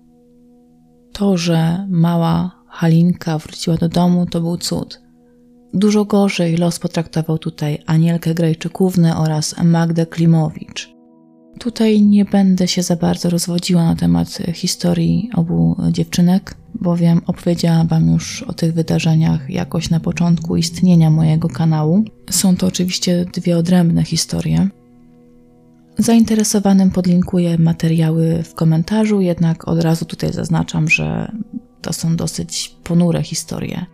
To, 1.16 1.38
że 1.38 1.88
mała 1.90 2.52
Halinka 2.68 3.38
wróciła 3.38 3.78
do 3.78 3.90
domu, 3.90 4.26
to 4.26 4.42
był 4.42 4.58
cud. 4.58 5.02
Dużo 5.74 6.06
gorzej 6.06 6.58
los 6.58 6.80
potraktował 6.80 7.38
tutaj 7.38 7.78
Anielkę 7.86 8.34
Grajczykównę 8.34 9.18
oraz 9.18 9.56
Magdę 9.64 10.06
Klimowicz. 10.06 10.90
Tutaj 11.60 12.02
nie 12.02 12.26
będę 12.26 12.68
się 12.68 12.84
za 12.84 12.96
bardzo 12.96 13.30
rozwodziła 13.30 13.84
na 13.84 13.96
temat 13.96 14.38
historii 14.54 15.30
obu 15.36 15.76
dziewczynek, 15.92 16.56
bowiem 16.82 17.22
opowiedziałam 17.28 17.88
Wam 17.88 18.12
już 18.12 18.44
o 18.44 18.54
tych 18.54 18.74
wydarzeniach 18.74 19.50
jakoś 19.50 19.90
na 19.90 20.00
początku 20.00 20.58
istnienia 20.58 21.12
mojego 21.12 21.50
kanału. 21.50 22.04
Są 22.30 22.58
to 22.58 22.68
oczywiście 22.68 23.26
dwie 23.34 23.58
odrębne 23.58 24.04
historie. 24.04 24.70
Zainteresowanym 25.98 26.92
podlinkuję 26.92 27.58
materiały 27.58 28.44
w 28.44 28.54
komentarzu, 28.54 29.22
jednak 29.22 29.68
od 29.68 29.84
razu 29.84 30.06
tutaj 30.06 30.34
zaznaczam, 30.34 30.90
że 30.90 31.32
to 31.82 31.94
są 31.94 32.16
dosyć 32.16 32.76
ponure 32.84 33.24
historie. 33.24 33.86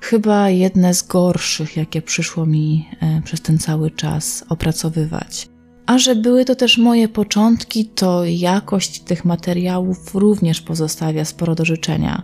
Chyba 0.00 0.50
jedne 0.50 0.94
z 0.94 1.02
gorszych, 1.02 1.76
jakie 1.76 2.02
przyszło 2.02 2.46
mi 2.46 2.88
e, 3.00 3.22
przez 3.24 3.40
ten 3.40 3.58
cały 3.58 3.90
czas 3.90 4.44
opracowywać. 4.48 5.48
A 5.86 5.98
że 5.98 6.16
były 6.16 6.44
to 6.44 6.54
też 6.54 6.78
moje 6.78 7.08
początki, 7.08 7.84
to 7.84 8.24
jakość 8.24 9.00
tych 9.00 9.24
materiałów 9.24 10.14
również 10.14 10.60
pozostawia 10.60 11.24
sporo 11.24 11.54
do 11.54 11.64
życzenia. 11.64 12.22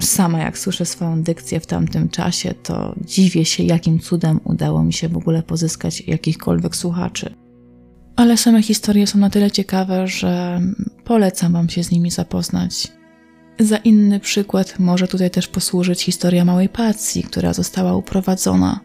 Sama 0.00 0.38
jak 0.38 0.58
słyszę 0.58 0.86
swoją 0.86 1.22
dykcję 1.22 1.60
w 1.60 1.66
tamtym 1.66 2.08
czasie, 2.08 2.54
to 2.62 2.94
dziwię 3.04 3.44
się, 3.44 3.62
jakim 3.62 3.98
cudem 3.98 4.40
udało 4.44 4.84
mi 4.84 4.92
się 4.92 5.08
w 5.08 5.16
ogóle 5.16 5.42
pozyskać 5.42 6.00
jakichkolwiek 6.00 6.76
słuchaczy. 6.76 7.41
Ale 8.16 8.36
same 8.36 8.62
historie 8.62 9.06
są 9.06 9.18
na 9.18 9.30
tyle 9.30 9.50
ciekawe, 9.50 10.06
że 10.06 10.60
polecam 11.04 11.52
Wam 11.52 11.68
się 11.68 11.84
z 11.84 11.90
nimi 11.90 12.10
zapoznać. 12.10 12.88
Za 13.60 13.76
inny 13.76 14.20
przykład 14.20 14.78
może 14.78 15.08
tutaj 15.08 15.30
też 15.30 15.48
posłużyć 15.48 16.02
historia 16.02 16.44
małej 16.44 16.68
Pacji, 16.68 17.22
która 17.22 17.52
została 17.52 17.96
uprowadzona. 17.96 18.80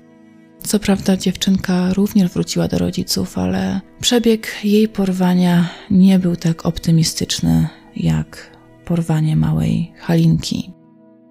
Co 0.63 0.79
prawda 0.79 1.17
dziewczynka 1.17 1.93
również 1.93 2.31
wróciła 2.31 2.67
do 2.67 2.77
rodziców, 2.77 3.37
ale 3.37 3.81
przebieg 4.01 4.47
jej 4.63 4.87
porwania 4.87 5.69
nie 5.91 6.19
był 6.19 6.35
tak 6.35 6.65
optymistyczny 6.65 7.67
jak 7.95 8.57
porwanie 8.85 9.35
małej 9.35 9.93
Halinki. 9.97 10.71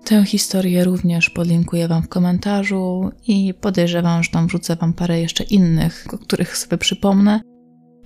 Tę 0.04 0.24
historię 0.24 0.84
również 0.84 1.30
podlinkuję 1.30 1.88
Wam 1.88 2.02
w 2.02 2.08
komentarzu 2.08 3.10
i 3.26 3.54
podejrzewam, 3.60 4.22
że 4.22 4.30
tam 4.30 4.46
wrzucę 4.46 4.76
Wam 4.76 4.92
parę 4.92 5.20
jeszcze 5.20 5.44
innych, 5.44 6.06
o 6.12 6.18
których 6.18 6.56
sobie 6.56 6.78
przypomnę, 6.78 7.40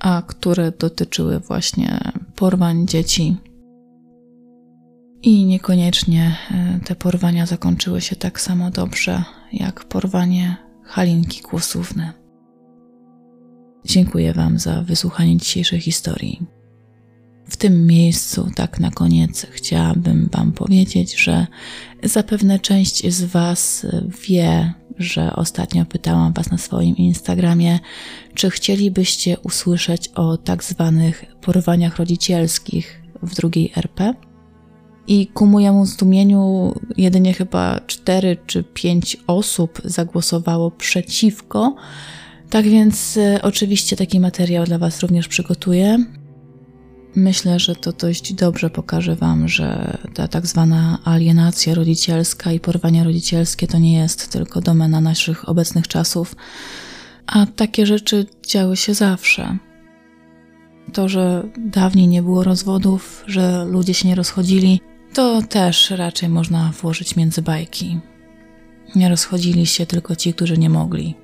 a 0.01 0.23
które 0.27 0.73
dotyczyły 0.73 1.41
właśnie 1.41 2.13
porwań 2.35 2.87
dzieci. 2.87 3.37
I 5.23 5.45
niekoniecznie 5.47 6.37
e, 6.51 6.81
te 6.85 6.95
porwania 6.95 7.47
zakończyły 7.47 8.01
się 8.01 8.17
tak 8.17 8.41
samo 8.41 8.71
dobrze 8.71 9.25
jak 9.53 9.85
porwanie 9.85 10.57
Halinki 10.85 11.41
Kłosówny. 11.41 12.13
Dziękuję 13.85 14.33
Wam 14.33 14.59
za 14.59 14.83
wysłuchanie 14.83 15.37
dzisiejszej 15.37 15.81
historii. 15.81 16.60
W 17.51 17.57
tym 17.57 17.87
miejscu, 17.87 18.51
tak 18.55 18.81
na 18.81 18.91
koniec, 18.91 19.47
chciałabym 19.51 20.29
Wam 20.33 20.53
powiedzieć, 20.53 21.17
że 21.17 21.47
zapewne 22.03 22.59
część 22.59 23.13
z 23.13 23.25
Was 23.25 23.87
wie, 24.29 24.75
że 24.99 25.37
ostatnio 25.37 25.85
pytałam 25.85 26.33
Was 26.33 26.51
na 26.51 26.59
swoim 26.59 26.97
Instagramie, 26.97 27.79
czy 28.35 28.51
chcielibyście 28.51 29.39
usłyszeć 29.39 30.09
o 30.09 30.37
tak 30.37 30.65
zwanych 30.65 31.25
porwaniach 31.41 31.97
rodzicielskich 31.97 33.03
w 33.23 33.35
drugiej 33.35 33.73
RP. 33.77 34.15
I 35.07 35.27
ku 35.27 35.47
mojemu 35.47 35.87
zdumieniu 35.87 36.75
jedynie 36.97 37.35
chyba 37.35 37.81
4 37.87 38.37
czy 38.47 38.65
5 38.65 39.17
osób 39.27 39.81
zagłosowało 39.85 40.71
przeciwko. 40.71 41.77
Tak 42.51 42.65
więc 42.65 43.17
e, 43.17 43.43
oczywiście 43.43 43.97
taki 43.97 44.21
materiał 44.21 44.65
dla 44.65 44.79
Was 44.79 45.01
również 45.01 45.29
przygotuję. 45.29 46.05
Myślę, 47.17 47.59
że 47.59 47.77
to 47.77 47.93
dość 47.93 48.33
dobrze 48.33 48.71
pokaże 48.71 49.17
Wam, 49.17 49.49
że 49.49 49.99
ta 50.15 50.29
tak 50.29 50.47
zwana 50.47 50.99
alienacja 51.05 51.75
rodzicielska 51.75 52.53
i 52.53 52.61
porwania 52.61 53.05
rodzicielskie 53.05 53.67
to 53.67 53.79
nie 53.79 53.95
jest 53.95 54.33
tylko 54.33 54.61
domena 54.61 55.01
naszych 55.01 55.49
obecnych 55.49 55.89
czasów. 55.89 56.37
A 57.27 57.47
takie 57.47 57.87
rzeczy 57.87 58.27
działy 58.47 58.77
się 58.77 58.95
zawsze. 58.95 59.59
To, 60.93 61.09
że 61.09 61.49
dawniej 61.59 62.09
nie 62.09 62.23
było 62.23 62.45
rozwodów, 62.45 63.25
że 63.27 63.65
ludzie 63.65 63.95
się 63.95 64.09
nie 64.09 64.15
rozchodzili, 64.15 64.81
to 65.15 65.43
też 65.43 65.91
raczej 65.91 66.29
można 66.29 66.73
włożyć 66.83 67.17
między 67.17 67.43
bajki. 67.43 68.01
Nie 68.97 69.09
rozchodzili 69.09 69.67
się 69.67 69.87
tylko 69.87 70.17
ci, 70.17 70.35
którzy 70.35 70.59
nie 70.59 70.71
mogli, 70.71 71.15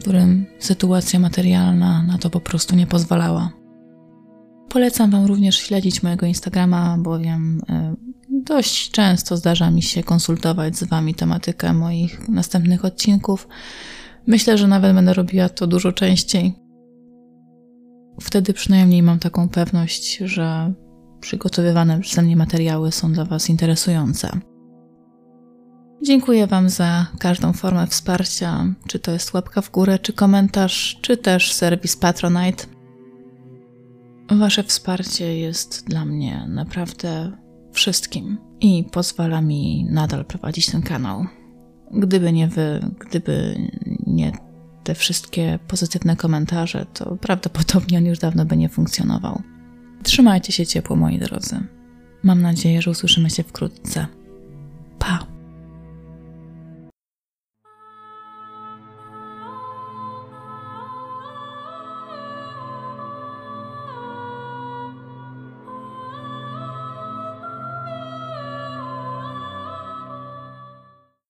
którym 0.00 0.46
sytuacja 0.58 1.18
materialna 1.18 2.02
na 2.02 2.18
to 2.18 2.30
po 2.30 2.40
prostu 2.40 2.76
nie 2.76 2.86
pozwalała. 2.86 3.59
Polecam 4.70 5.10
Wam 5.10 5.26
również 5.26 5.58
śledzić 5.58 6.02
mojego 6.02 6.26
Instagrama, 6.26 6.98
bowiem 6.98 7.62
e, 7.68 7.94
dość 8.30 8.90
często 8.90 9.36
zdarza 9.36 9.70
mi 9.70 9.82
się 9.82 10.02
konsultować 10.02 10.76
z 10.76 10.84
Wami 10.84 11.14
tematykę 11.14 11.72
moich 11.72 12.28
następnych 12.28 12.84
odcinków. 12.84 13.48
Myślę, 14.26 14.58
że 14.58 14.68
nawet 14.68 14.94
będę 14.94 15.14
robiła 15.14 15.48
to 15.48 15.66
dużo 15.66 15.92
częściej. 15.92 16.54
Wtedy 18.20 18.52
przynajmniej 18.52 19.02
mam 19.02 19.18
taką 19.18 19.48
pewność, 19.48 20.18
że 20.18 20.72
przygotowywane 21.20 22.00
przeze 22.00 22.22
mnie 22.22 22.36
materiały 22.36 22.92
są 22.92 23.12
dla 23.12 23.24
Was 23.24 23.48
interesujące. 23.48 24.40
Dziękuję 26.02 26.46
Wam 26.46 26.68
za 26.68 27.06
każdą 27.18 27.52
formę 27.52 27.86
wsparcia, 27.86 28.74
czy 28.88 28.98
to 28.98 29.12
jest 29.12 29.34
łapka 29.34 29.62
w 29.62 29.70
górę, 29.70 29.98
czy 29.98 30.12
komentarz, 30.12 30.98
czy 31.02 31.16
też 31.16 31.52
serwis 31.52 31.96
Patronite. 31.96 32.79
Wasze 34.30 34.62
wsparcie 34.62 35.38
jest 35.38 35.84
dla 35.86 36.04
mnie 36.04 36.46
naprawdę 36.48 37.32
wszystkim 37.72 38.38
i 38.60 38.84
pozwala 38.92 39.40
mi 39.40 39.86
nadal 39.90 40.24
prowadzić 40.24 40.70
ten 40.70 40.82
kanał. 40.82 41.26
Gdyby 41.90 42.32
nie 42.32 42.48
wy, 42.48 42.80
gdyby 42.98 43.56
nie 44.06 44.32
te 44.84 44.94
wszystkie 44.94 45.58
pozytywne 45.68 46.16
komentarze, 46.16 46.86
to 46.94 47.16
prawdopodobnie 47.16 47.98
on 47.98 48.04
już 48.04 48.18
dawno 48.18 48.44
by 48.44 48.56
nie 48.56 48.68
funkcjonował. 48.68 49.42
Trzymajcie 50.02 50.52
się 50.52 50.66
ciepło, 50.66 50.96
moi 50.96 51.18
drodzy. 51.18 51.60
Mam 52.22 52.42
nadzieję, 52.42 52.82
że 52.82 52.90
usłyszymy 52.90 53.30
się 53.30 53.42
wkrótce. 53.42 54.06